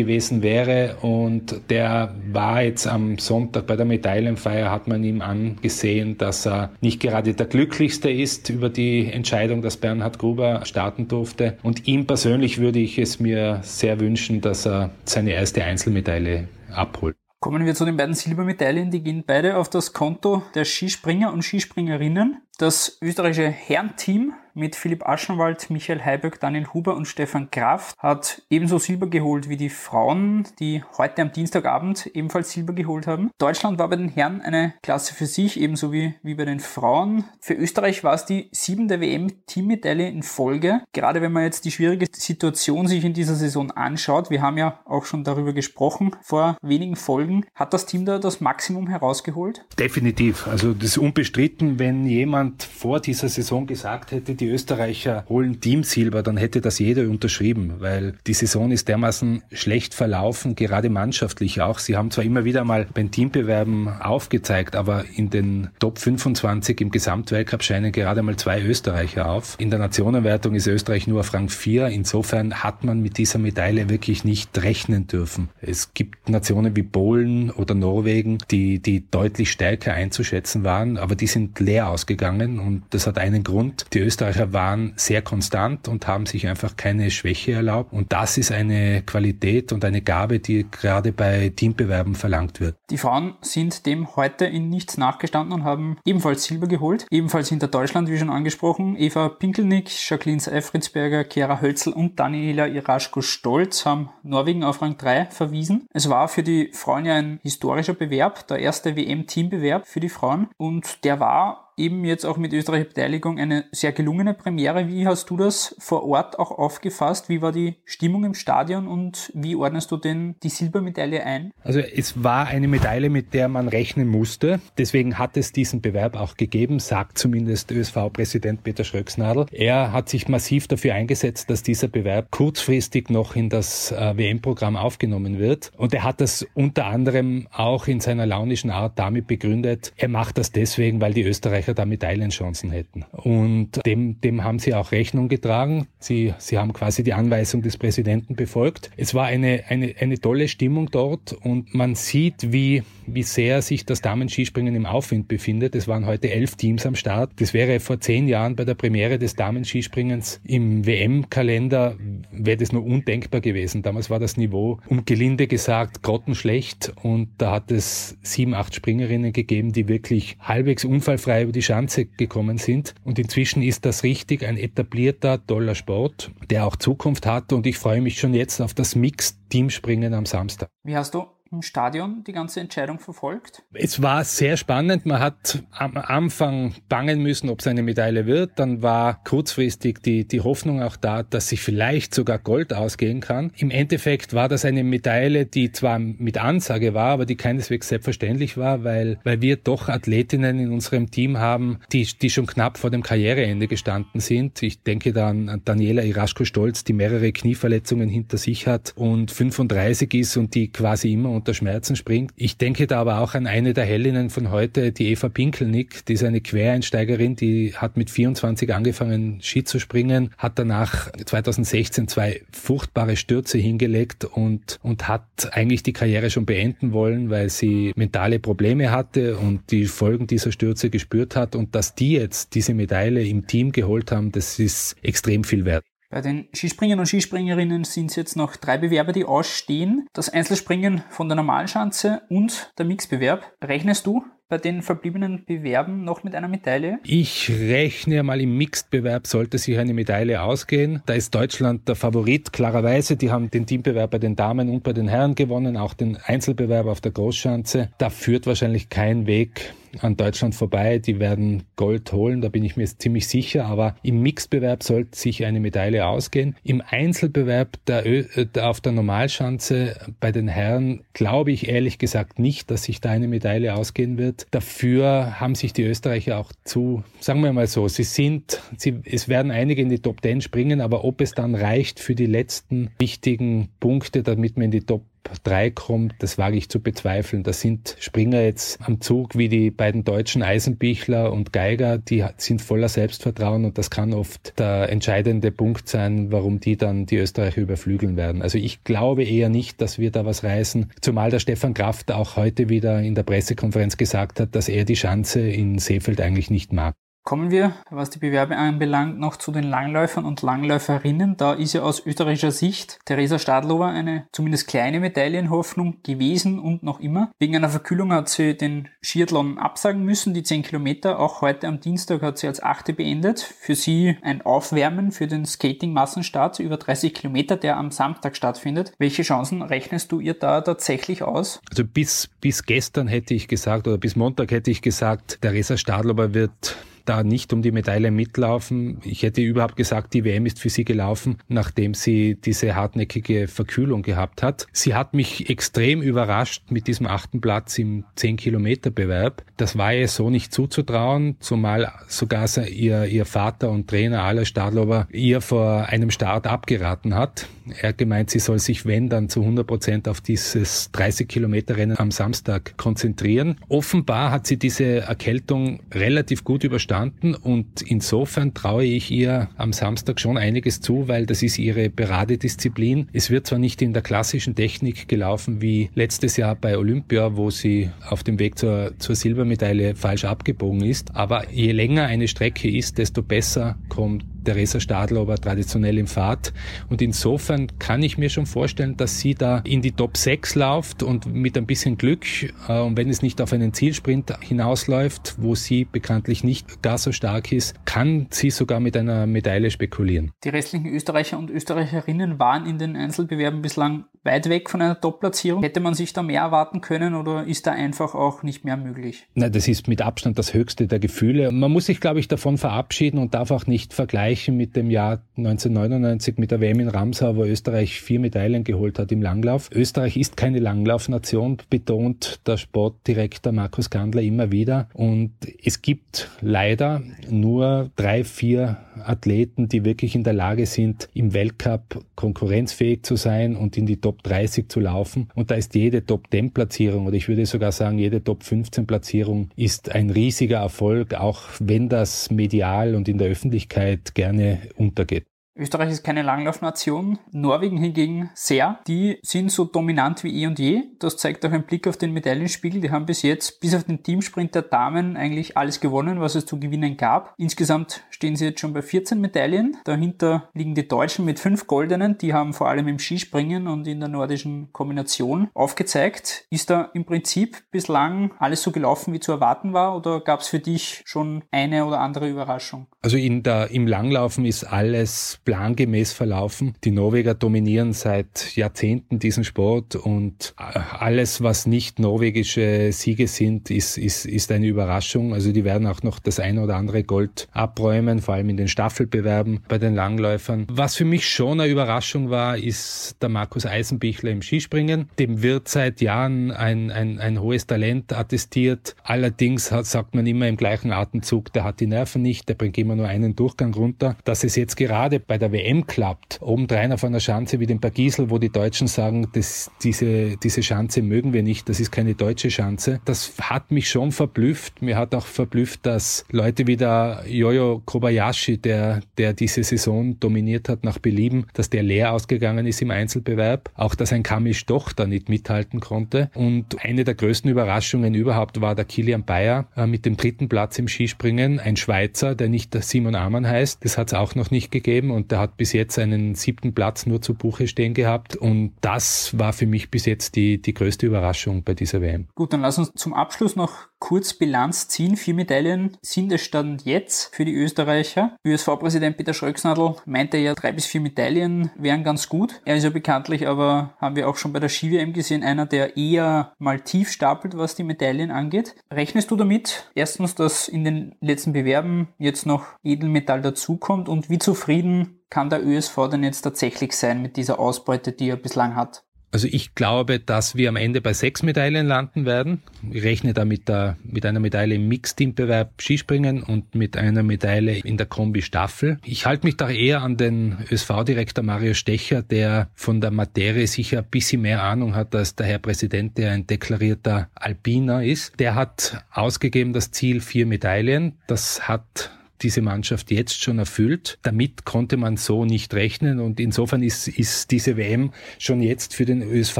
wäre 0.42 0.96
und 1.02 1.60
der 1.70 2.14
war 2.32 2.62
jetzt 2.62 2.86
am 2.86 3.18
Sonntag 3.18 3.66
bei 3.66 3.76
der 3.76 3.86
Medaillenfeier, 3.86 4.70
hat 4.70 4.88
man 4.88 5.04
ihm 5.04 5.20
angesehen, 5.20 6.18
dass 6.18 6.46
er 6.46 6.70
nicht 6.80 7.00
gerade 7.00 7.34
der 7.34 7.46
glücklichste 7.46 8.10
ist 8.10 8.50
über 8.50 8.68
die 8.68 9.12
Entscheidung, 9.12 9.62
dass 9.62 9.76
Bernhard 9.76 10.18
Gruber 10.18 10.64
starten 10.64 11.08
durfte. 11.08 11.58
Und 11.62 11.86
ihm 11.86 12.06
persönlich 12.06 12.58
würde 12.58 12.78
ich 12.78 12.98
es 12.98 13.20
mir 13.20 13.60
sehr 13.62 14.00
wünschen, 14.00 14.40
dass 14.40 14.66
er 14.66 14.90
seine 15.04 15.32
erste 15.32 15.64
Einzelmedaille 15.64 16.48
abholt. 16.72 17.16
Kommen 17.40 17.64
wir 17.64 17.74
zu 17.74 17.86
den 17.86 17.96
beiden 17.96 18.14
Silbermedaillen. 18.14 18.90
Die 18.90 19.02
gehen 19.02 19.24
beide 19.26 19.56
auf 19.56 19.70
das 19.70 19.94
Konto 19.94 20.42
der 20.54 20.66
Skispringer 20.66 21.32
und 21.32 21.42
Skispringerinnen. 21.42 22.42
Das 22.58 22.98
österreichische 23.00 23.48
Herrenteam 23.48 24.34
mit 24.60 24.76
Philipp 24.76 25.08
Aschenwald, 25.08 25.70
Michael 25.70 26.04
Heiböck, 26.04 26.38
Daniel 26.38 26.66
Huber 26.74 26.94
und 26.94 27.08
Stefan 27.08 27.50
Kraft 27.50 27.96
hat 27.98 28.42
ebenso 28.50 28.78
Silber 28.78 29.08
geholt 29.08 29.48
wie 29.48 29.56
die 29.56 29.70
Frauen, 29.70 30.46
die 30.60 30.84
heute 30.98 31.22
am 31.22 31.32
Dienstagabend 31.32 32.06
ebenfalls 32.12 32.52
Silber 32.52 32.74
geholt 32.74 33.06
haben. 33.06 33.30
Deutschland 33.38 33.78
war 33.78 33.88
bei 33.88 33.96
den 33.96 34.10
Herren 34.10 34.42
eine 34.42 34.74
Klasse 34.82 35.14
für 35.14 35.24
sich, 35.24 35.58
ebenso 35.58 35.92
wie, 35.92 36.14
wie 36.22 36.34
bei 36.34 36.44
den 36.44 36.60
Frauen. 36.60 37.24
Für 37.40 37.54
Österreich 37.54 38.04
war 38.04 38.12
es 38.12 38.26
die 38.26 38.50
siebente 38.52 39.00
WM-Teammedaille 39.00 40.08
in 40.08 40.22
Folge. 40.22 40.82
Gerade 40.92 41.22
wenn 41.22 41.32
man 41.32 41.44
jetzt 41.44 41.64
die 41.64 41.70
schwierige 41.70 42.06
Situation 42.12 42.86
sich 42.86 43.02
in 43.02 43.14
dieser 43.14 43.36
Saison 43.36 43.70
anschaut, 43.70 44.28
wir 44.28 44.42
haben 44.42 44.58
ja 44.58 44.80
auch 44.84 45.06
schon 45.06 45.24
darüber 45.24 45.54
gesprochen 45.54 46.14
vor 46.20 46.58
wenigen 46.60 46.96
Folgen, 46.96 47.46
hat 47.54 47.72
das 47.72 47.86
Team 47.86 48.04
da 48.04 48.18
das 48.18 48.42
Maximum 48.42 48.88
herausgeholt? 48.88 49.64
Definitiv. 49.78 50.46
Also 50.46 50.74
das 50.74 50.90
ist 50.90 50.98
unbestritten, 50.98 51.78
wenn 51.78 52.04
jemand 52.04 52.62
vor 52.62 53.00
dieser 53.00 53.30
Saison 53.30 53.66
gesagt 53.66 54.12
hätte, 54.12 54.34
die 54.34 54.49
Österreicher 54.50 55.24
holen 55.28 55.60
Teamsilber, 55.60 56.22
dann 56.22 56.36
hätte 56.36 56.60
das 56.60 56.78
jeder 56.78 57.02
unterschrieben, 57.02 57.74
weil 57.78 58.14
die 58.26 58.34
Saison 58.34 58.70
ist 58.70 58.88
dermaßen 58.88 59.42
schlecht 59.52 59.94
verlaufen, 59.94 60.54
gerade 60.54 60.90
mannschaftlich 60.90 61.60
auch. 61.60 61.78
Sie 61.78 61.96
haben 61.96 62.10
zwar 62.10 62.24
immer 62.24 62.44
wieder 62.44 62.64
mal 62.64 62.86
beim 62.92 63.10
Teambewerben 63.10 63.88
aufgezeigt, 63.88 64.76
aber 64.76 65.04
in 65.14 65.30
den 65.30 65.68
Top 65.78 65.98
25 65.98 66.80
im 66.80 66.90
Gesamtweltcup 66.90 67.62
scheinen 67.62 67.92
gerade 67.92 68.22
mal 68.22 68.36
zwei 68.36 68.62
Österreicher 68.62 69.30
auf. 69.30 69.56
In 69.58 69.70
der 69.70 69.78
Nationenwertung 69.78 70.54
ist 70.54 70.66
Österreich 70.66 71.06
nur 71.06 71.20
auf 71.20 71.32
Rang 71.34 71.48
4. 71.48 71.88
Insofern 71.88 72.62
hat 72.62 72.84
man 72.84 73.00
mit 73.00 73.18
dieser 73.18 73.38
Medaille 73.38 73.88
wirklich 73.88 74.24
nicht 74.24 74.62
rechnen 74.62 75.06
dürfen. 75.06 75.48
Es 75.60 75.94
gibt 75.94 76.28
Nationen 76.28 76.76
wie 76.76 76.82
Polen 76.82 77.50
oder 77.50 77.74
Norwegen, 77.74 78.38
die, 78.50 78.80
die 78.80 79.04
deutlich 79.10 79.50
stärker 79.50 79.92
einzuschätzen 79.92 80.64
waren, 80.64 80.96
aber 80.96 81.14
die 81.14 81.26
sind 81.26 81.60
leer 81.60 81.88
ausgegangen 81.88 82.58
und 82.58 82.82
das 82.90 83.06
hat 83.06 83.18
einen 83.18 83.44
Grund. 83.44 83.86
Die 83.92 84.00
Österreicher 84.00 84.29
Österreicher 84.30 84.52
waren 84.52 84.92
sehr 84.96 85.22
konstant 85.22 85.88
und 85.88 86.06
haben 86.06 86.26
sich 86.26 86.46
einfach 86.46 86.76
keine 86.76 87.10
Schwäche 87.10 87.52
erlaubt. 87.52 87.92
Und 87.92 88.12
das 88.12 88.38
ist 88.38 88.52
eine 88.52 89.02
Qualität 89.02 89.72
und 89.72 89.84
eine 89.84 90.02
Gabe, 90.02 90.38
die 90.38 90.66
gerade 90.70 91.12
bei 91.12 91.52
Teambewerben 91.54 92.14
verlangt 92.14 92.60
wird. 92.60 92.76
Die 92.90 92.98
Frauen 92.98 93.34
sind 93.40 93.86
dem 93.86 94.16
heute 94.16 94.46
in 94.46 94.68
nichts 94.68 94.96
nachgestanden 94.96 95.52
und 95.52 95.64
haben 95.64 95.96
ebenfalls 96.04 96.44
Silber 96.44 96.68
geholt. 96.68 97.06
Ebenfalls 97.10 97.48
hinter 97.48 97.68
Deutschland, 97.68 98.08
wie 98.08 98.18
schon 98.18 98.30
angesprochen, 98.30 98.96
Eva 98.96 99.28
Pinkelnick, 99.28 99.90
Jacqueline 99.90 100.40
Seifritzberger, 100.40 101.24
Kera 101.24 101.60
Hölzel 101.60 101.92
und 101.92 102.18
Daniela 102.18 102.68
Iraschko-Stolz 102.68 103.84
haben 103.84 104.10
Norwegen 104.22 104.64
auf 104.64 104.80
Rang 104.82 104.96
3 104.96 105.26
verwiesen. 105.26 105.86
Es 105.92 106.08
war 106.08 106.28
für 106.28 106.42
die 106.42 106.70
Frauen 106.72 107.06
ja 107.06 107.14
ein 107.14 107.40
historischer 107.42 107.94
Bewerb, 107.94 108.46
der 108.48 108.58
erste 108.58 108.96
WM-Teambewerb 108.96 109.86
für 109.86 110.00
die 110.00 110.08
Frauen 110.08 110.48
und 110.56 111.04
der 111.04 111.20
war 111.20 111.69
eben 111.80 112.04
jetzt 112.04 112.24
auch 112.24 112.36
mit 112.36 112.52
österreichischer 112.52 112.90
Beteiligung 112.90 113.38
eine 113.38 113.64
sehr 113.72 113.92
gelungene 113.92 114.34
Premiere. 114.34 114.88
Wie 114.88 115.06
hast 115.06 115.30
du 115.30 115.36
das 115.36 115.74
vor 115.78 116.04
Ort 116.04 116.38
auch 116.38 116.50
aufgefasst? 116.52 117.28
Wie 117.28 117.42
war 117.42 117.52
die 117.52 117.76
Stimmung 117.84 118.24
im 118.24 118.34
Stadion 118.34 118.86
und 118.86 119.32
wie 119.34 119.56
ordnest 119.56 119.90
du 119.90 119.96
denn 119.96 120.36
die 120.42 120.48
Silbermedaille 120.48 121.24
ein? 121.24 121.52
Also 121.64 121.80
es 121.80 122.22
war 122.22 122.46
eine 122.46 122.68
Medaille, 122.68 123.10
mit 123.10 123.34
der 123.34 123.48
man 123.48 123.68
rechnen 123.68 124.08
musste. 124.08 124.60
Deswegen 124.78 125.18
hat 125.18 125.36
es 125.36 125.52
diesen 125.52 125.80
Bewerb 125.80 126.16
auch 126.16 126.36
gegeben, 126.36 126.78
sagt 126.78 127.18
zumindest 127.18 127.70
ÖSV-Präsident 127.72 128.62
Peter 128.62 128.84
Schröcksnadel. 128.84 129.46
Er 129.50 129.92
hat 129.92 130.08
sich 130.08 130.28
massiv 130.28 130.68
dafür 130.68 130.94
eingesetzt, 130.94 131.50
dass 131.50 131.62
dieser 131.62 131.88
Bewerb 131.88 132.30
kurzfristig 132.30 133.08
noch 133.08 133.34
in 133.34 133.48
das 133.48 133.92
äh, 133.92 134.16
WM-Programm 134.16 134.76
aufgenommen 134.76 135.38
wird. 135.38 135.72
Und 135.76 135.94
er 135.94 136.04
hat 136.04 136.20
das 136.20 136.46
unter 136.54 136.86
anderem 136.86 137.48
auch 137.52 137.86
in 137.86 138.00
seiner 138.00 138.26
launischen 138.26 138.70
Art 138.70 138.98
damit 138.98 139.26
begründet, 139.26 139.92
er 139.96 140.08
macht 140.08 140.38
das 140.38 140.52
deswegen, 140.52 141.00
weil 141.00 141.14
die 141.14 141.22
Österreicher 141.22 141.69
Österreicher 141.70 141.74
da 141.74 141.84
Medaillenchancen 141.84 142.70
hätten. 142.70 143.04
Und 143.12 143.84
dem, 143.86 144.20
dem 144.20 144.44
haben 144.44 144.58
sie 144.58 144.74
auch 144.74 144.92
Rechnung 144.92 145.28
getragen. 145.28 145.86
Sie, 145.98 146.34
sie 146.38 146.58
haben 146.58 146.72
quasi 146.72 147.02
die 147.02 147.12
Anweisung 147.12 147.62
des 147.62 147.76
Präsidenten 147.76 148.34
befolgt. 148.34 148.90
Es 148.96 149.14
war 149.14 149.26
eine, 149.26 149.64
eine, 149.68 149.94
eine 149.98 150.18
tolle 150.18 150.48
Stimmung 150.48 150.90
dort 150.90 151.32
und 151.32 151.74
man 151.74 151.94
sieht, 151.94 152.52
wie, 152.52 152.82
wie 153.06 153.22
sehr 153.22 153.62
sich 153.62 153.84
das 153.84 154.00
Damenskispringen 154.00 154.74
im 154.74 154.86
Aufwind 154.86 155.28
befindet. 155.28 155.74
Es 155.74 155.88
waren 155.88 156.06
heute 156.06 156.30
elf 156.30 156.56
Teams 156.56 156.86
am 156.86 156.94
Start. 156.94 157.30
Das 157.36 157.54
wäre 157.54 157.80
vor 157.80 158.00
zehn 158.00 158.28
Jahren 158.28 158.56
bei 158.56 158.64
der 158.64 158.74
Premiere 158.74 159.18
des 159.18 159.34
Damenskispringens 159.34 160.40
im 160.44 160.86
WM-Kalender, 160.86 161.96
wäre 162.32 162.56
das 162.56 162.72
nur 162.72 162.84
undenkbar 162.84 163.40
gewesen. 163.40 163.82
Damals 163.82 164.10
war 164.10 164.18
das 164.18 164.36
Niveau, 164.36 164.78
um 164.88 165.04
gelinde 165.04 165.46
gesagt, 165.46 166.02
grottenschlecht 166.02 166.92
und 167.02 167.28
da 167.38 167.52
hat 167.52 167.70
es 167.70 168.18
sieben, 168.22 168.54
acht 168.54 168.74
Springerinnen 168.74 169.32
gegeben, 169.32 169.72
die 169.72 169.88
wirklich 169.88 170.36
halbwegs 170.40 170.84
unfallfrei 170.84 171.46
über 171.50 171.52
die 171.52 171.62
Schanze 171.62 172.06
gekommen 172.06 172.58
sind. 172.58 172.94
Und 173.02 173.18
inzwischen 173.18 173.62
ist 173.62 173.84
das 173.84 174.04
richtig 174.04 174.44
ein 174.44 174.56
etablierter, 174.56 175.44
toller 175.44 175.74
Sport, 175.74 176.30
der 176.48 176.64
auch 176.64 176.76
Zukunft 176.76 177.26
hat 177.26 177.52
und 177.52 177.66
ich 177.66 177.76
freue 177.76 178.00
mich 178.00 178.18
schon 178.18 178.34
jetzt 178.34 178.60
auf 178.60 178.72
das 178.72 178.94
Mixed-Teamspringen 178.94 180.14
am 180.14 180.26
Samstag. 180.26 180.68
Wie 180.84 180.96
hast 180.96 181.14
du 181.14 181.26
Stadion 181.60 182.22
die 182.24 182.32
ganze 182.32 182.60
Entscheidung 182.60 183.00
verfolgt? 183.00 183.64
Es 183.72 184.00
war 184.00 184.22
sehr 184.22 184.56
spannend. 184.56 185.04
Man 185.04 185.18
hat 185.18 185.62
am 185.72 185.96
Anfang 185.96 186.74
bangen 186.88 187.22
müssen, 187.22 187.50
ob 187.50 187.60
es 187.60 187.66
eine 187.66 187.82
Medaille 187.82 188.26
wird. 188.26 188.52
Dann 188.56 188.82
war 188.82 189.22
kurzfristig 189.24 189.98
die, 189.98 190.26
die 190.26 190.40
Hoffnung 190.40 190.80
auch 190.80 190.96
da, 190.96 191.24
dass 191.24 191.48
sich 191.48 191.60
vielleicht 191.60 192.14
sogar 192.14 192.38
Gold 192.38 192.72
ausgehen 192.72 193.20
kann. 193.20 193.52
Im 193.56 193.70
Endeffekt 193.70 194.32
war 194.32 194.48
das 194.48 194.64
eine 194.64 194.84
Medaille, 194.84 195.44
die 195.44 195.72
zwar 195.72 195.98
mit 195.98 196.38
Ansage 196.38 196.94
war, 196.94 197.10
aber 197.10 197.26
die 197.26 197.36
keineswegs 197.36 197.88
selbstverständlich 197.88 198.56
war, 198.56 198.84
weil, 198.84 199.18
weil 199.24 199.42
wir 199.42 199.56
doch 199.56 199.88
Athletinnen 199.88 200.60
in 200.60 200.70
unserem 200.72 201.10
Team 201.10 201.38
haben, 201.38 201.80
die, 201.92 202.04
die 202.04 202.30
schon 202.30 202.46
knapp 202.46 202.78
vor 202.78 202.90
dem 202.90 203.02
Karriereende 203.02 203.66
gestanden 203.66 204.20
sind. 204.20 204.62
Ich 204.62 204.84
denke 204.84 205.12
da 205.12 205.28
an 205.28 205.60
Daniela 205.64 206.04
Iraschko-Stolz, 206.04 206.84
die 206.84 206.92
mehrere 206.92 207.32
Knieverletzungen 207.32 208.08
hinter 208.08 208.38
sich 208.38 208.68
hat 208.68 208.92
und 208.94 209.32
35 209.32 210.14
ist 210.14 210.36
und 210.36 210.54
die 210.54 210.70
quasi 210.70 211.12
immer 211.12 211.39
unter 211.40 211.54
Schmerzen 211.54 211.96
springt. 211.96 212.32
Ich 212.36 212.58
denke 212.58 212.86
da 212.86 213.00
aber 213.00 213.20
auch 213.20 213.34
an 213.34 213.46
eine 213.46 213.72
der 213.72 213.86
Heldinnen 213.86 214.28
von 214.28 214.50
heute, 214.50 214.92
die 214.92 215.08
Eva 215.08 215.30
Pinkelnick, 215.30 216.04
die 216.04 216.12
ist 216.12 216.22
eine 216.22 216.42
Quereinsteigerin, 216.42 217.34
die 217.34 217.74
hat 217.74 217.96
mit 217.96 218.10
24 218.10 218.74
angefangen 218.74 219.40
Ski 219.40 219.64
zu 219.64 219.78
springen, 219.78 220.34
hat 220.36 220.58
danach 220.58 221.10
2016 221.12 222.08
zwei 222.08 222.42
furchtbare 222.52 223.16
Stürze 223.16 223.56
hingelegt 223.56 224.26
und, 224.26 224.78
und 224.82 225.08
hat 225.08 225.48
eigentlich 225.52 225.82
die 225.82 225.94
Karriere 225.94 226.28
schon 226.28 226.44
beenden 226.44 226.92
wollen, 226.92 227.30
weil 227.30 227.48
sie 227.48 227.92
mentale 227.96 228.38
Probleme 228.38 228.90
hatte 228.90 229.38
und 229.38 229.70
die 229.70 229.86
Folgen 229.86 230.26
dieser 230.26 230.52
Stürze 230.52 230.90
gespürt 230.90 231.36
hat 231.36 231.56
und 231.56 231.74
dass 231.74 231.94
die 231.94 232.12
jetzt 232.12 232.54
diese 232.54 232.74
Medaille 232.74 233.26
im 233.26 233.46
Team 233.46 233.72
geholt 233.72 234.12
haben, 234.12 234.30
das 234.30 234.58
ist 234.58 234.94
extrem 235.02 235.44
viel 235.44 235.64
wert. 235.64 235.89
Bei 236.10 236.20
den 236.20 236.48
Skispringern 236.52 236.98
und 236.98 237.06
Skispringerinnen 237.06 237.84
sind 237.84 238.10
es 238.10 238.16
jetzt 238.16 238.36
noch 238.36 238.56
drei 238.56 238.78
Bewerber, 238.78 239.12
die 239.12 239.24
ausstehen. 239.24 240.08
Das 240.12 240.28
Einzelspringen 240.28 241.04
von 241.08 241.28
der 241.28 241.36
Normalschanze 241.36 242.22
und 242.28 242.72
der 242.78 242.84
Mixbewerb. 242.84 243.52
Rechnest 243.62 244.08
du 244.08 244.24
bei 244.48 244.58
den 244.58 244.82
verbliebenen 244.82 245.44
Bewerben 245.44 246.02
noch 246.02 246.24
mit 246.24 246.34
einer 246.34 246.48
Medaille? 246.48 246.98
Ich 247.04 247.48
rechne 247.48 248.24
mal 248.24 248.40
im 248.40 248.58
Mixed-Bewerb 248.58 249.28
sollte 249.28 249.58
sich 249.58 249.78
eine 249.78 249.94
Medaille 249.94 250.42
ausgehen. 250.42 251.00
Da 251.06 251.14
ist 251.14 251.32
Deutschland 251.32 251.86
der 251.86 251.94
Favorit, 251.94 252.52
klarerweise. 252.52 253.16
Die 253.16 253.30
haben 253.30 253.48
den 253.48 253.66
Teambewerb 253.66 254.10
bei 254.10 254.18
den 254.18 254.34
Damen 254.34 254.68
und 254.68 254.82
bei 254.82 254.92
den 254.92 255.06
Herren 255.06 255.36
gewonnen, 255.36 255.76
auch 255.76 255.94
den 255.94 256.16
Einzelbewerb 256.16 256.86
auf 256.86 257.00
der 257.00 257.12
Großschanze. 257.12 257.90
Da 257.98 258.10
führt 258.10 258.48
wahrscheinlich 258.48 258.88
kein 258.88 259.28
Weg 259.28 259.72
an 260.00 260.16
Deutschland 260.16 260.54
vorbei. 260.54 260.98
Die 260.98 261.18
werden 261.18 261.64
Gold 261.76 262.12
holen, 262.12 262.40
da 262.40 262.48
bin 262.48 262.64
ich 262.64 262.76
mir 262.76 262.86
ziemlich 262.86 263.28
sicher. 263.28 263.66
Aber 263.66 263.96
im 264.02 264.22
Mixbewerb 264.22 264.82
sollte 264.82 265.18
sich 265.18 265.44
eine 265.44 265.60
Medaille 265.60 266.06
ausgehen. 266.06 266.56
Im 266.62 266.82
Einzelbewerb 266.86 267.78
der 267.86 268.06
Ö 268.06 268.24
äh, 268.34 268.60
auf 268.60 268.80
der 268.80 268.92
Normalschanze 268.92 269.96
bei 270.20 270.32
den 270.32 270.48
Herren 270.48 271.02
glaube 271.12 271.52
ich 271.52 271.68
ehrlich 271.68 271.98
gesagt 271.98 272.38
nicht, 272.38 272.70
dass 272.70 272.84
sich 272.84 273.00
da 273.00 273.10
eine 273.10 273.28
Medaille 273.28 273.74
ausgehen 273.74 274.18
wird. 274.18 274.46
Dafür 274.50 275.40
haben 275.40 275.54
sich 275.54 275.72
die 275.72 275.82
Österreicher 275.82 276.38
auch 276.38 276.52
zu, 276.64 277.02
sagen 277.20 277.42
wir 277.42 277.52
mal 277.52 277.66
so, 277.66 277.88
sie 277.88 278.04
sind, 278.04 278.60
sie, 278.76 279.00
es 279.04 279.28
werden 279.28 279.50
einige 279.50 279.82
in 279.82 279.88
die 279.88 280.00
Top 280.00 280.22
10 280.22 280.40
springen, 280.40 280.80
aber 280.80 281.04
ob 281.04 281.20
es 281.20 281.32
dann 281.32 281.54
reicht 281.54 282.00
für 282.00 282.14
die 282.14 282.26
letzten 282.26 282.90
wichtigen 282.98 283.68
Punkte, 283.80 284.22
damit 284.22 284.56
man 284.56 284.66
in 284.66 284.70
die 284.70 284.80
Top 284.80 285.02
3 285.44 285.70
kommt, 285.70 286.14
das 286.18 286.38
wage 286.38 286.56
ich 286.56 286.68
zu 286.68 286.80
bezweifeln. 286.80 287.42
Da 287.42 287.52
sind 287.52 287.96
Springer 287.98 288.42
jetzt 288.42 288.78
am 288.82 289.00
Zug 289.00 289.36
wie 289.36 289.48
die 289.48 289.70
beiden 289.70 290.04
deutschen 290.04 290.42
Eisenbichler 290.42 291.32
und 291.32 291.52
Geiger, 291.52 291.98
die 291.98 292.24
sind 292.36 292.62
voller 292.62 292.88
Selbstvertrauen 292.88 293.64
und 293.64 293.78
das 293.78 293.90
kann 293.90 294.12
oft 294.12 294.58
der 294.58 294.90
entscheidende 294.90 295.50
Punkt 295.50 295.88
sein, 295.88 296.32
warum 296.32 296.60
die 296.60 296.76
dann 296.76 297.06
die 297.06 297.16
Österreicher 297.16 297.60
überflügeln 297.60 298.16
werden. 298.16 298.42
Also 298.42 298.58
ich 298.58 298.84
glaube 298.84 299.24
eher 299.24 299.48
nicht, 299.48 299.80
dass 299.80 299.98
wir 299.98 300.10
da 300.10 300.24
was 300.24 300.44
reißen, 300.44 300.90
zumal 301.00 301.30
der 301.30 301.40
Stefan 301.40 301.74
Kraft 301.74 302.12
auch 302.12 302.36
heute 302.36 302.68
wieder 302.68 303.00
in 303.00 303.14
der 303.14 303.22
Pressekonferenz 303.22 303.96
gesagt 303.96 304.40
hat, 304.40 304.54
dass 304.54 304.68
er 304.68 304.84
die 304.84 304.94
Chance 304.94 305.40
in 305.40 305.78
Seefeld 305.78 306.20
eigentlich 306.20 306.50
nicht 306.50 306.72
mag. 306.72 306.94
Kommen 307.22 307.50
wir, 307.50 307.74
was 307.90 308.10
die 308.10 308.18
Bewerbe 308.18 308.56
anbelangt, 308.56 309.18
noch 309.18 309.36
zu 309.36 309.52
den 309.52 309.64
Langläufern 309.64 310.24
und 310.24 310.40
Langläuferinnen. 310.40 311.36
Da 311.36 311.52
ist 311.52 311.74
ja 311.74 311.82
aus 311.82 312.04
österreichischer 312.04 312.50
Sicht 312.50 312.98
Theresa 313.04 313.38
Stadlober 313.38 313.88
eine 313.88 314.26
zumindest 314.32 314.68
kleine 314.68 315.00
Medaillenhoffnung 315.00 316.02
gewesen 316.02 316.58
und 316.58 316.82
noch 316.82 316.98
immer. 316.98 317.30
Wegen 317.38 317.54
einer 317.54 317.68
Verkühlung 317.68 318.12
hat 318.12 318.30
sie 318.30 318.56
den 318.56 318.88
Skiathlon 319.02 319.58
absagen 319.58 320.02
müssen, 320.02 320.32
die 320.32 320.42
10 320.42 320.62
Kilometer. 320.62 321.20
Auch 321.20 321.42
heute 321.42 321.68
am 321.68 321.78
Dienstag 321.80 322.22
hat 322.22 322.38
sie 322.38 322.46
als 322.46 322.62
Achte 322.62 322.94
beendet. 322.94 323.40
Für 323.40 323.74
sie 323.74 324.16
ein 324.22 324.42
Aufwärmen 324.42 325.12
für 325.12 325.26
den 325.26 325.44
Skating-Massenstart 325.44 326.58
über 326.58 326.78
30 326.78 327.14
Kilometer, 327.14 327.56
der 327.56 327.76
am 327.76 327.90
Samstag 327.90 328.34
stattfindet. 328.34 328.92
Welche 328.98 329.22
Chancen 329.22 329.62
rechnest 329.62 330.10
du 330.10 330.20
ihr 330.20 330.34
da 330.34 330.62
tatsächlich 330.62 331.22
aus? 331.22 331.60
Also 331.70 331.84
bis, 331.84 332.30
bis 332.40 332.64
gestern 332.64 333.08
hätte 333.08 333.34
ich 333.34 333.46
gesagt, 333.46 333.86
oder 333.86 333.98
bis 333.98 334.16
Montag 334.16 334.50
hätte 334.50 334.70
ich 334.70 334.80
gesagt, 334.80 335.38
Theresa 335.42 335.76
Stadlober 335.76 336.34
wird 336.34 336.76
da 337.04 337.22
nicht 337.22 337.52
um 337.52 337.62
die 337.62 337.72
Medaille 337.72 338.10
mitlaufen. 338.10 338.98
Ich 339.04 339.22
hätte 339.22 339.40
überhaupt 339.40 339.76
gesagt, 339.76 340.14
die 340.14 340.24
WM 340.24 340.46
ist 340.46 340.58
für 340.58 340.68
sie 340.68 340.84
gelaufen, 340.84 341.38
nachdem 341.48 341.94
sie 341.94 342.36
diese 342.36 342.74
hartnäckige 342.74 343.48
Verkühlung 343.48 344.02
gehabt 344.02 344.42
hat. 344.42 344.66
Sie 344.72 344.94
hat 344.94 345.14
mich 345.14 345.50
extrem 345.50 346.02
überrascht 346.02 346.70
mit 346.70 346.86
diesem 346.86 347.06
achten 347.06 347.40
Platz 347.40 347.78
im 347.78 348.04
10-Kilometer-Bewerb. 348.18 349.44
Das 349.56 349.78
war 349.78 349.94
ihr 349.94 350.08
so 350.08 350.30
nicht 350.30 350.52
zuzutrauen, 350.52 351.36
zumal 351.40 351.92
sogar 352.08 352.40
ihr, 352.68 353.06
ihr 353.06 353.24
Vater 353.24 353.70
und 353.70 353.88
Trainer 353.88 354.22
Ala 354.22 354.44
Stadlober 354.44 355.06
ihr 355.12 355.40
vor 355.40 355.86
einem 355.86 356.10
Start 356.10 356.46
abgeraten 356.46 357.14
hat. 357.14 357.46
Er 357.80 357.92
gemeint, 357.92 358.30
sie 358.30 358.40
soll 358.40 358.58
sich, 358.58 358.86
wenn, 358.86 359.08
dann 359.08 359.28
zu 359.28 359.40
100 359.40 359.66
Prozent 359.66 360.08
auf 360.08 360.20
dieses 360.20 360.92
30-Kilometer-Rennen 360.92 361.98
am 361.98 362.10
Samstag 362.10 362.76
konzentrieren. 362.76 363.56
Offenbar 363.68 364.30
hat 364.30 364.46
sie 364.46 364.58
diese 364.58 365.00
Erkältung 365.02 365.80
relativ 365.92 366.42
gut 366.44 366.64
überstanden 366.64 366.89
verstanden 366.90 367.36
und 367.36 367.82
insofern 367.82 368.52
traue 368.52 368.84
ich 368.84 369.12
ihr 369.12 369.48
am 369.56 369.72
Samstag 369.72 370.18
schon 370.18 370.36
einiges 370.36 370.80
zu, 370.80 371.06
weil 371.06 371.24
das 371.24 371.40
ist 371.40 371.56
ihre 371.56 371.88
Paradedisziplin. 371.88 373.08
Es 373.12 373.30
wird 373.30 373.46
zwar 373.46 373.60
nicht 373.60 373.80
in 373.80 373.92
der 373.92 374.02
klassischen 374.02 374.56
Technik 374.56 375.06
gelaufen 375.06 375.62
wie 375.62 375.88
letztes 375.94 376.36
Jahr 376.36 376.56
bei 376.56 376.76
Olympia, 376.76 377.36
wo 377.36 377.50
sie 377.50 377.90
auf 378.08 378.24
dem 378.24 378.40
Weg 378.40 378.58
zur, 378.58 378.92
zur 378.98 379.14
Silbermedaille 379.14 379.94
falsch 379.94 380.24
abgebogen 380.24 380.82
ist, 380.82 381.14
aber 381.14 381.48
je 381.52 381.70
länger 381.70 382.06
eine 382.06 382.26
Strecke 382.26 382.68
ist, 382.68 382.98
desto 382.98 383.22
besser 383.22 383.78
kommt 383.88 384.24
Theresa 384.44 384.80
Stadler 384.80 385.20
aber 385.20 385.36
traditionell 385.36 385.98
im 385.98 386.06
Fahrt. 386.06 386.52
Und 386.88 387.02
insofern 387.02 387.68
kann 387.78 388.02
ich 388.02 388.18
mir 388.18 388.30
schon 388.30 388.46
vorstellen, 388.46 388.96
dass 388.96 389.20
sie 389.20 389.34
da 389.34 389.58
in 389.58 389.82
die 389.82 389.92
Top 389.92 390.16
6 390.16 390.54
läuft 390.54 391.02
und 391.02 391.26
mit 391.26 391.56
ein 391.56 391.66
bisschen 391.66 391.96
Glück, 391.96 392.24
äh, 392.68 392.80
und 392.80 392.96
wenn 392.96 393.08
es 393.08 393.22
nicht 393.22 393.40
auf 393.40 393.52
einen 393.52 393.72
Zielsprint 393.72 394.32
hinausläuft, 394.40 395.36
wo 395.38 395.54
sie 395.54 395.84
bekanntlich 395.84 396.44
nicht 396.44 396.82
gar 396.82 396.98
so 396.98 397.12
stark 397.12 397.52
ist, 397.52 397.74
kann 397.84 398.26
sie 398.30 398.50
sogar 398.50 398.80
mit 398.80 398.96
einer 398.96 399.26
Medaille 399.26 399.70
spekulieren. 399.70 400.32
Die 400.44 400.48
restlichen 400.48 400.86
Österreicher 400.86 401.38
und 401.38 401.50
Österreicherinnen 401.50 402.38
waren 402.38 402.66
in 402.66 402.78
den 402.78 402.96
Einzelbewerben 402.96 403.62
bislang 403.62 404.04
weit 404.22 404.48
weg 404.48 404.68
von 404.68 404.82
einer 404.82 405.00
Top-Platzierung. 405.00 405.62
Hätte 405.62 405.80
man 405.80 405.94
sich 405.94 406.12
da 406.12 406.22
mehr 406.22 406.42
erwarten 406.42 406.80
können 406.80 407.14
oder 407.14 407.44
ist 407.44 407.66
da 407.66 407.72
einfach 407.72 408.14
auch 408.14 408.42
nicht 408.42 408.64
mehr 408.64 408.76
möglich? 408.76 409.26
Nein, 409.34 409.52
das 409.52 409.66
ist 409.66 409.88
mit 409.88 410.02
Abstand 410.02 410.38
das 410.38 410.52
höchste 410.52 410.86
der 410.86 410.98
Gefühle. 410.98 411.50
Man 411.52 411.72
muss 411.72 411.86
sich, 411.86 412.00
glaube 412.00 412.20
ich, 412.20 412.28
davon 412.28 412.58
verabschieden 412.58 413.18
und 413.18 413.34
darf 413.34 413.50
auch 413.50 413.66
nicht 413.66 413.94
vergleichen 413.94 414.56
mit 414.56 414.76
dem 414.76 414.90
Jahr 414.90 415.22
1999 415.36 416.36
mit 416.36 416.50
der 416.50 416.60
WM 416.60 416.80
in 416.80 416.88
Ramsau, 416.88 417.36
wo 417.36 417.44
Österreich 417.44 418.00
vier 418.00 418.20
Medaillen 418.20 418.64
geholt 418.64 418.98
hat 418.98 419.10
im 419.10 419.22
Langlauf. 419.22 419.70
Österreich 419.72 420.16
ist 420.16 420.36
keine 420.36 420.58
Langlaufnation, 420.58 421.58
betont 421.70 422.40
der 422.46 422.58
Sportdirektor 422.58 423.52
Markus 423.52 423.88
Gandler 423.88 424.22
immer 424.22 424.52
wieder. 424.52 424.88
Und 424.92 425.32
es 425.64 425.80
gibt 425.80 426.30
leider 426.42 427.02
nur 427.30 427.90
drei, 427.96 428.24
vier 428.24 428.78
Athleten, 429.02 429.68
die 429.68 429.84
wirklich 429.84 430.14
in 430.14 430.24
der 430.24 430.34
Lage 430.34 430.66
sind, 430.66 431.08
im 431.14 431.32
Weltcup 431.32 432.04
konkurrenzfähig 432.16 433.02
zu 433.02 433.16
sein 433.16 433.56
und 433.56 433.78
in 433.78 433.86
die 433.86 434.00
Top 434.00 434.09
30 434.18 434.68
zu 434.68 434.80
laufen. 434.80 435.28
Und 435.34 435.50
da 435.50 435.54
ist 435.54 435.74
jede 435.74 436.04
Top 436.04 436.28
10 436.30 436.52
Platzierung 436.52 437.06
oder 437.06 437.16
ich 437.16 437.28
würde 437.28 437.46
sogar 437.46 437.72
sagen, 437.72 437.98
jede 437.98 438.22
Top 438.22 438.42
15 438.42 438.86
Platzierung 438.86 439.50
ist 439.56 439.92
ein 439.94 440.10
riesiger 440.10 440.58
Erfolg, 440.58 441.14
auch 441.14 441.42
wenn 441.58 441.88
das 441.88 442.30
medial 442.30 442.94
und 442.94 443.08
in 443.08 443.18
der 443.18 443.28
Öffentlichkeit 443.28 444.14
gerne 444.14 444.58
untergeht. 444.76 445.26
Österreich 445.60 445.90
ist 445.90 446.04
keine 446.04 446.22
Langlaufnation, 446.22 447.18
Norwegen 447.32 447.76
hingegen 447.76 448.30
sehr. 448.32 448.80
Die 448.86 449.18
sind 449.22 449.52
so 449.52 449.66
dominant 449.66 450.24
wie 450.24 450.42
eh 450.42 450.46
und 450.46 450.58
je. 450.58 450.84
Das 450.98 451.18
zeigt 451.18 451.44
auch 451.44 451.52
ein 451.52 451.66
Blick 451.66 451.86
auf 451.86 451.98
den 451.98 452.14
Medaillenspiegel. 452.14 452.80
Die 452.80 452.90
haben 452.90 453.04
bis 453.04 453.20
jetzt, 453.20 453.60
bis 453.60 453.74
auf 453.74 453.84
den 453.84 454.02
Teamsprint 454.02 454.54
der 454.54 454.62
Damen, 454.62 455.18
eigentlich 455.18 455.58
alles 455.58 455.80
gewonnen, 455.80 456.18
was 456.18 456.34
es 456.34 456.46
zu 456.46 456.58
gewinnen 456.58 456.96
gab. 456.96 457.34
Insgesamt 457.36 458.04
stehen 458.08 458.36
sie 458.36 458.46
jetzt 458.46 458.60
schon 458.60 458.72
bei 458.72 458.80
14 458.80 459.20
Medaillen. 459.20 459.76
Dahinter 459.84 460.48
liegen 460.54 460.74
die 460.74 460.88
Deutschen 460.88 461.26
mit 461.26 461.38
fünf 461.38 461.66
goldenen. 461.66 462.16
Die 462.16 462.32
haben 462.32 462.54
vor 462.54 462.70
allem 462.70 462.88
im 462.88 462.98
Skispringen 462.98 463.68
und 463.68 463.86
in 463.86 464.00
der 464.00 464.08
nordischen 464.08 464.72
Kombination 464.72 465.50
aufgezeigt. 465.52 466.46
Ist 466.48 466.70
da 466.70 466.90
im 466.94 467.04
Prinzip 467.04 467.64
bislang 467.70 468.32
alles 468.38 468.62
so 468.62 468.72
gelaufen, 468.72 469.12
wie 469.12 469.20
zu 469.20 469.32
erwarten 469.32 469.74
war 469.74 469.94
oder 469.94 470.20
gab 470.20 470.40
es 470.40 470.48
für 470.48 470.58
dich 470.58 471.02
schon 471.04 471.44
eine 471.50 471.84
oder 471.84 472.00
andere 472.00 472.30
Überraschung? 472.30 472.86
Also 473.02 473.18
in 473.18 473.42
der, 473.42 473.70
im 473.72 473.86
Langlaufen 473.86 474.46
ist 474.46 474.64
alles 474.64 475.38
plangemäß 475.50 476.12
verlaufen. 476.12 476.74
Die 476.84 476.92
Norweger 476.92 477.34
dominieren 477.34 477.92
seit 477.92 478.54
Jahrzehnten 478.54 479.18
diesen 479.18 479.42
Sport 479.42 479.96
und 479.96 480.54
alles, 480.56 481.42
was 481.42 481.66
nicht 481.66 481.98
norwegische 481.98 482.92
Siege 482.92 483.26
sind, 483.26 483.68
ist, 483.68 483.98
ist, 483.98 484.26
ist 484.26 484.52
eine 484.52 484.68
Überraschung. 484.68 485.34
Also 485.34 485.50
die 485.50 485.64
werden 485.64 485.88
auch 485.88 486.04
noch 486.04 486.20
das 486.20 486.38
eine 486.38 486.62
oder 486.62 486.76
andere 486.76 487.02
Gold 487.02 487.48
abräumen, 487.50 488.20
vor 488.20 488.34
allem 488.34 488.48
in 488.48 488.58
den 488.58 488.68
Staffelbewerben 488.68 489.64
bei 489.66 489.78
den 489.78 489.96
Langläufern. 489.96 490.68
Was 490.70 490.94
für 490.94 491.04
mich 491.04 491.28
schon 491.28 491.60
eine 491.60 491.68
Überraschung 491.68 492.30
war, 492.30 492.56
ist 492.56 493.16
der 493.20 493.28
Markus 493.28 493.66
Eisenbichler 493.66 494.30
im 494.30 494.42
Skispringen. 494.42 495.08
Dem 495.18 495.42
wird 495.42 495.66
seit 495.66 496.00
Jahren 496.00 496.52
ein, 496.52 496.92
ein, 496.92 497.18
ein 497.18 497.40
hohes 497.40 497.66
Talent 497.66 498.12
attestiert. 498.12 498.94
Allerdings 499.02 499.72
hat, 499.72 499.86
sagt 499.86 500.14
man 500.14 500.28
immer 500.28 500.46
im 500.46 500.56
gleichen 500.56 500.92
Atemzug, 500.92 501.52
der 501.52 501.64
hat 501.64 501.80
die 501.80 501.88
Nerven 501.88 502.22
nicht, 502.22 502.48
der 502.48 502.54
bringt 502.54 502.78
immer 502.78 502.94
nur 502.94 503.08
einen 503.08 503.34
Durchgang 503.34 503.74
runter. 503.74 504.16
Dass 504.22 504.44
es 504.44 504.54
jetzt 504.54 504.76
gerade 504.76 505.18
bei 505.30 505.38
der 505.38 505.52
WM 505.52 505.86
klappt, 505.86 506.40
obendrein 506.42 506.92
auf 506.92 507.04
einer 507.04 507.20
Schanze 507.20 507.60
wie 507.60 507.66
dem 507.66 507.78
Bergisel, 507.78 508.30
wo 508.30 508.38
die 508.38 508.48
Deutschen 508.48 508.88
sagen, 508.88 509.28
dass 509.32 509.70
diese, 509.80 510.36
diese 510.36 510.60
Schanze 510.60 511.02
mögen 511.02 511.32
wir 511.32 511.44
nicht, 511.44 511.68
das 511.68 511.78
ist 511.78 511.92
keine 511.92 512.16
deutsche 512.16 512.50
Schanze. 512.50 513.00
Das 513.04 513.34
hat 513.40 513.70
mich 513.70 513.88
schon 513.88 514.10
verblüfft. 514.10 514.82
Mir 514.82 514.96
hat 514.96 515.14
auch 515.14 515.26
verblüfft, 515.26 515.86
dass 515.86 516.24
Leute 516.32 516.66
wie 516.66 516.76
der 516.76 517.22
Jojo 517.28 517.80
Kobayashi, 517.84 518.58
der, 518.58 519.02
der 519.18 519.32
diese 519.32 519.62
Saison 519.62 520.18
dominiert 520.18 520.68
hat 520.68 520.82
nach 520.82 520.98
Belieben, 520.98 521.46
dass 521.54 521.70
der 521.70 521.84
leer 521.84 522.12
ausgegangen 522.12 522.66
ist 522.66 522.82
im 522.82 522.90
Einzelbewerb. 522.90 523.70
Auch, 523.76 523.94
dass 523.94 524.12
ein 524.12 524.24
Kamisch 524.24 524.66
doch 524.66 524.90
da 524.90 525.06
nicht 525.06 525.28
mithalten 525.28 525.78
konnte. 525.78 526.28
Und 526.34 526.84
eine 526.84 527.04
der 527.04 527.14
größten 527.14 527.48
Überraschungen 527.48 528.14
überhaupt 528.14 528.60
war 528.60 528.74
der 528.74 528.84
Kilian 528.84 529.24
Bayer 529.24 529.68
äh, 529.76 529.86
mit 529.86 530.06
dem 530.06 530.16
dritten 530.16 530.48
Platz 530.48 530.76
im 530.80 530.88
Skispringen. 530.88 531.60
Ein 531.60 531.76
Schweizer, 531.76 532.34
der 532.34 532.48
nicht 532.48 532.74
Simon 532.82 533.14
Amann 533.14 533.46
heißt. 533.46 533.84
Das 533.84 533.96
hat 533.96 534.08
es 534.08 534.14
auch 534.14 534.34
noch 534.34 534.50
nicht 534.50 534.72
gegeben. 534.72 535.12
Und 535.12 535.19
der 535.28 535.38
hat 535.38 535.56
bis 535.56 535.72
jetzt 535.72 535.98
einen 535.98 536.34
siebten 536.34 536.74
Platz 536.74 537.06
nur 537.06 537.22
zu 537.22 537.34
Buche 537.34 537.66
stehen 537.66 537.94
gehabt 537.94 538.36
und 538.36 538.72
das 538.80 539.38
war 539.38 539.52
für 539.52 539.66
mich 539.66 539.90
bis 539.90 540.06
jetzt 540.06 540.36
die, 540.36 540.60
die 540.60 540.74
größte 540.74 541.06
Überraschung 541.06 541.62
bei 541.62 541.74
dieser 541.74 542.00
WM. 542.00 542.28
Gut, 542.34 542.52
dann 542.52 542.60
lass 542.60 542.78
uns 542.78 542.92
zum 542.94 543.14
Abschluss 543.14 543.56
noch 543.56 543.88
kurz 544.00 544.34
Bilanz 544.34 544.88
ziehen. 544.88 545.16
Vier 545.16 545.34
Medaillen 545.34 545.96
sind 546.02 546.32
es 546.32 546.42
Stand 546.42 546.84
jetzt 546.84 547.34
für 547.34 547.44
die 547.44 547.54
Österreicher. 547.54 548.36
ÖSV-Präsident 548.44 549.16
Peter 549.16 549.34
Schröcksnadel 549.34 549.94
meinte 550.06 550.38
ja, 550.38 550.54
drei 550.54 550.72
bis 550.72 550.86
vier 550.86 551.00
Medaillen 551.00 551.70
wären 551.76 552.02
ganz 552.02 552.28
gut. 552.28 552.60
Er 552.64 552.76
ist 552.76 552.84
ja 552.84 552.90
bekanntlich, 552.90 553.46
aber 553.46 553.94
haben 553.98 554.16
wir 554.16 554.28
auch 554.28 554.36
schon 554.36 554.52
bei 554.52 554.58
der 554.58 554.68
Ski-WM 554.68 555.12
gesehen, 555.12 555.44
einer, 555.44 555.66
der 555.66 555.96
eher 555.96 556.54
mal 556.58 556.80
tief 556.80 557.10
stapelt, 557.10 557.56
was 557.56 557.74
die 557.76 557.84
Medaillen 557.84 558.30
angeht. 558.30 558.74
Rechnest 558.92 559.30
du 559.30 559.36
damit? 559.36 559.90
Erstens, 559.94 560.34
dass 560.34 560.66
in 560.66 560.84
den 560.84 561.14
letzten 561.20 561.52
Bewerben 561.52 562.08
jetzt 562.18 562.46
noch 562.46 562.64
Edelmetall 562.82 563.42
dazukommt 563.42 564.08
und 564.08 564.30
wie 564.30 564.38
zufrieden 564.38 565.09
kann 565.30 565.48
der 565.48 565.64
ÖSV 565.64 566.08
denn 566.10 566.24
jetzt 566.24 566.42
tatsächlich 566.42 566.92
sein 566.92 567.22
mit 567.22 567.36
dieser 567.36 567.58
Ausbeute, 567.58 568.12
die 568.12 568.28
er 568.28 568.36
bislang 568.36 568.74
hat? 568.74 569.04
Also 569.32 569.46
ich 569.48 569.76
glaube, 569.76 570.18
dass 570.18 570.56
wir 570.56 570.68
am 570.68 570.76
Ende 570.76 571.00
bei 571.00 571.12
sechs 571.12 571.44
Medaillen 571.44 571.86
landen 571.86 572.26
werden. 572.26 572.62
Ich 572.90 573.04
rechne 573.04 573.32
da 573.32 573.44
mit, 573.44 573.68
der, 573.68 573.96
mit 574.02 574.26
einer 574.26 574.40
Medaille 574.40 574.74
im 574.74 574.88
Mixteambewerb 574.88 575.80
Skispringen 575.80 576.42
und 576.42 576.74
mit 576.74 576.96
einer 576.96 577.22
Medaille 577.22 577.78
in 577.78 577.96
der 577.96 578.06
Kombi-Staffel. 578.06 578.98
Ich 579.04 579.26
halte 579.26 579.46
mich 579.46 579.56
da 579.56 579.70
eher 579.70 580.02
an 580.02 580.16
den 580.16 580.58
ÖSV-Direktor 580.68 581.44
Mario 581.44 581.74
Stecher, 581.74 582.22
der 582.22 582.70
von 582.74 583.00
der 583.00 583.12
Materie 583.12 583.68
sicher 583.68 583.98
ein 583.98 584.10
bisschen 584.10 584.42
mehr 584.42 584.64
Ahnung 584.64 584.96
hat 584.96 585.14
als 585.14 585.36
der 585.36 585.46
Herr 585.46 585.60
Präsident, 585.60 586.18
der 586.18 586.32
ein 586.32 586.48
deklarierter 586.48 587.28
Alpiner 587.36 588.02
ist. 588.02 588.32
Der 588.40 588.56
hat 588.56 589.04
ausgegeben 589.12 589.72
das 589.72 589.92
Ziel 589.92 590.20
vier 590.20 590.46
Medaillen. 590.46 591.18
Das 591.28 591.68
hat 591.68 592.10
diese 592.42 592.62
Mannschaft 592.62 593.10
jetzt 593.10 593.42
schon 593.42 593.58
erfüllt. 593.58 594.18
Damit 594.22 594.64
konnte 594.64 594.96
man 594.96 595.16
so 595.16 595.44
nicht 595.44 595.74
rechnen 595.74 596.20
und 596.20 596.40
insofern 596.40 596.82
ist, 596.82 597.08
ist 597.08 597.50
diese 597.50 597.76
WM 597.76 598.12
schon 598.38 598.60
jetzt 598.60 598.94
für 598.94 599.04
den 599.04 599.22
ÖSV 599.22 599.58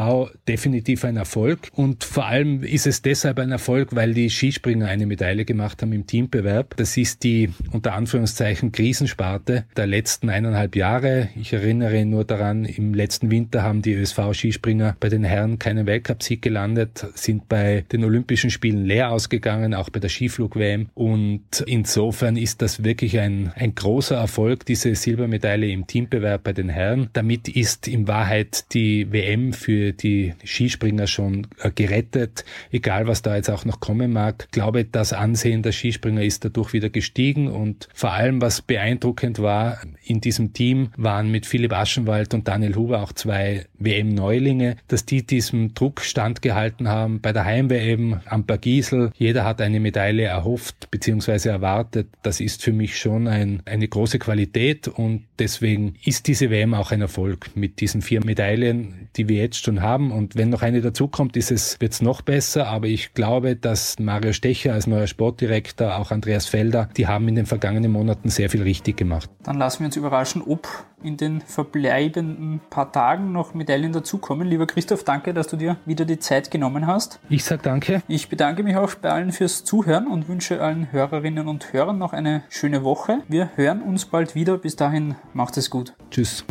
definitiv 0.49 1.05
ein 1.05 1.17
Erfolg 1.17 1.69
und 1.75 2.05
vor 2.05 2.27
allem 2.27 2.63
ist 2.63 2.87
es 2.87 3.03
deshalb 3.03 3.39
ein 3.39 3.53
Erfolg, 3.53 3.95
weil 3.95 4.15
die 4.15 4.31
Skispringer 4.31 4.87
eine 4.87 5.07
Medaille 5.07 5.45
gemacht 5.45 5.83
haben 5.83 5.93
im 5.93 6.07
Teambewerb. 6.07 6.77
Das 6.77 6.97
ist 6.97 7.23
die 7.25 7.51
unter 7.73 7.95
Anführungszeichen 7.95 8.73
Krisensparte 8.73 9.65
der 9.77 9.87
letzten 9.87 10.31
eineinhalb 10.31 10.77
Jahre. 10.77 11.29
Ich 11.41 11.53
erinnere 11.53 12.05
nur 12.05 12.25
daran, 12.25 12.65
im 12.65 12.95
letzten 12.95 13.31
Winter 13.31 13.63
haben 13.63 13.83
die 13.83 13.95
ÖSV-Skispringer 13.95 14.97
bei 15.01 15.09
den 15.09 15.25
Herren 15.25 15.59
keinen 15.59 15.87
Weltcupsieg 15.87 16.43
gelandet, 16.43 17.07
sind 17.15 17.49
bei 17.49 17.85
den 17.93 18.05
Olympischen 18.05 18.51
Spielen 18.51 18.85
leer 18.85 19.11
ausgegangen, 19.11 19.75
auch 19.75 19.91
bei 19.91 20.01
der 20.01 20.11
Skiflug-WM 20.11 20.91
und 20.95 21.65
insofern 21.67 22.37
ist 22.37 22.63
das 22.63 22.70
das 22.71 22.85
wirklich 22.85 23.19
ein, 23.19 23.53
ein 23.57 23.75
großer 23.75 24.17
Erfolg, 24.17 24.65
diese 24.65 24.95
Silbermedaille 24.95 25.71
im 25.71 25.87
Teambewerb 25.87 26.45
bei 26.45 26.53
den 26.53 26.69
Herren. 26.69 27.09
Damit 27.13 27.49
ist 27.49 27.89
in 27.89 28.07
Wahrheit 28.07 28.73
die 28.73 29.11
WM 29.13 29.53
für 29.53 29.93
die 29.93 30.35
Skispringer 30.45 31.07
schon 31.07 31.49
äh, 31.61 31.71
gerettet, 31.71 32.45
egal 32.71 33.07
was 33.07 33.23
da 33.23 33.37
jetzt 33.37 33.51
auch 33.51 33.65
noch 33.65 33.81
kommen 33.81 34.13
mag. 34.13 34.45
Ich 34.47 34.53
glaube, 34.53 34.85
das 34.85 35.13
Ansehen 35.13 35.63
der 35.63 35.73
Skispringer 35.73 36.23
ist 36.23 36.45
dadurch 36.45 36.73
wieder 36.73 36.91
gestiegen 36.91 37.49
und 37.49 37.89
vor 37.93 38.13
allem, 38.13 38.41
was 38.41 38.63
beeindruckend 38.63 39.41
war, 39.41 39.81
in 40.05 40.21
diesem 40.21 40.53
Team 40.53 40.91
waren 40.97 41.31
mit 41.31 41.47
Philipp 41.47 41.73
Aschenwald 41.73 42.35
und 42.35 42.47
Daniel 42.47 42.77
Huber 42.77 43.03
auch 43.03 43.13
zwei 43.13 43.67
WM-Neulinge, 43.79 44.77
dass 44.89 45.07
die 45.07 45.27
diesem 45.27 45.75
Druck 45.75 46.01
standgehalten 46.01 46.89
haben. 46.89 47.21
Bei 47.21 47.33
der 47.33 47.45
Heim-WM 47.45 48.21
am 48.27 48.45
Bergisel, 48.45 49.11
jeder 49.17 49.45
hat 49.45 49.61
eine 49.61 49.81
Medaille 49.81 50.25
erhofft 50.25 50.91
bzw. 50.91 51.49
erwartet. 51.49 52.09
Das 52.23 52.41
ist 52.41 52.60
ist 52.61 52.65
für 52.65 52.73
mich 52.73 52.99
schon 52.99 53.27
ein, 53.27 53.63
eine 53.65 53.89
große 53.89 54.19
Qualität 54.19 54.87
und 54.87 55.25
deswegen 55.39 55.95
ist 56.05 56.27
diese 56.27 56.51
WM 56.51 56.75
auch 56.75 56.93
ein 56.93 57.01
Erfolg 57.01 57.57
mit 57.57 57.81
diesen 57.81 58.03
vier 58.03 58.25
Medaillen, 58.25 59.09
die 59.17 59.29
wir 59.29 59.39
jetzt 59.39 59.65
schon 59.65 59.81
haben. 59.81 60.13
Und 60.13 60.37
wenn 60.37 60.51
noch 60.51 60.63
eine 60.63 60.81
dazukommt, 60.83 61.35
wird 61.35 61.51
es 61.51 62.03
noch 62.03 62.21
besser. 62.23 62.67
Aber 62.67 62.87
ich 62.87 63.15
glaube, 63.15 63.57
dass 63.57 63.99
Mario 63.99 64.33
Stecher 64.33 64.75
als 64.75 64.87
neuer 64.87 65.07
Sportdirektor, 65.07 65.97
auch 65.97 66.11
Andreas 66.11 66.47
Felder, 66.47 66.91
die 66.97 67.07
haben 67.07 67.29
in 67.29 67.35
den 67.35 67.47
vergangenen 67.47 67.93
Monaten 67.93 68.29
sehr 68.29 68.51
viel 68.51 68.63
richtig 68.63 68.97
gemacht. 68.97 69.31
Dann 69.43 69.59
lassen 69.59 69.81
wir 69.81 69.87
uns 69.87 69.97
überraschen, 69.97 70.43
ob 70.43 70.69
in 71.03 71.17
den 71.17 71.41
verbleibenden 71.41 72.61
paar 72.71 72.93
Tagen 72.93 73.33
noch 73.33 73.55
Medaillen 73.55 73.93
dazukommen. 73.93 74.49
Lieber 74.49 74.67
Christoph, 74.67 75.05
danke, 75.05 75.35
dass 75.35 75.47
du 75.49 75.57
dir 75.57 75.77
wieder 75.87 76.05
die 76.05 76.19
Zeit 76.19 76.51
genommen 76.51 76.87
hast. 76.87 77.21
Ich 77.29 77.45
sage 77.45 77.63
danke. 77.63 78.03
Ich 78.09 78.29
bedanke 78.29 78.63
mich 78.63 78.77
auch 78.77 78.95
bei 78.95 79.11
allen 79.11 79.33
fürs 79.33 79.65
Zuhören 79.65 80.07
und 80.07 80.29
wünsche 80.29 80.61
allen 80.63 80.93
Hörerinnen 80.93 81.49
und 81.49 81.73
Hörern 81.73 81.99
noch 81.99 82.13
eine 82.13 82.43
schöne 82.49 82.85
Woche. 82.85 83.19
Wir 83.29 83.51
hören 83.57 83.83
uns 83.83 84.05
bald 84.05 84.35
wieder. 84.35 84.59
Bis 84.59 84.77
dahin, 84.77 85.15
macht 85.33 85.57
es 85.57 85.71
gut. 85.71 85.95
Tschüss. 86.11 86.45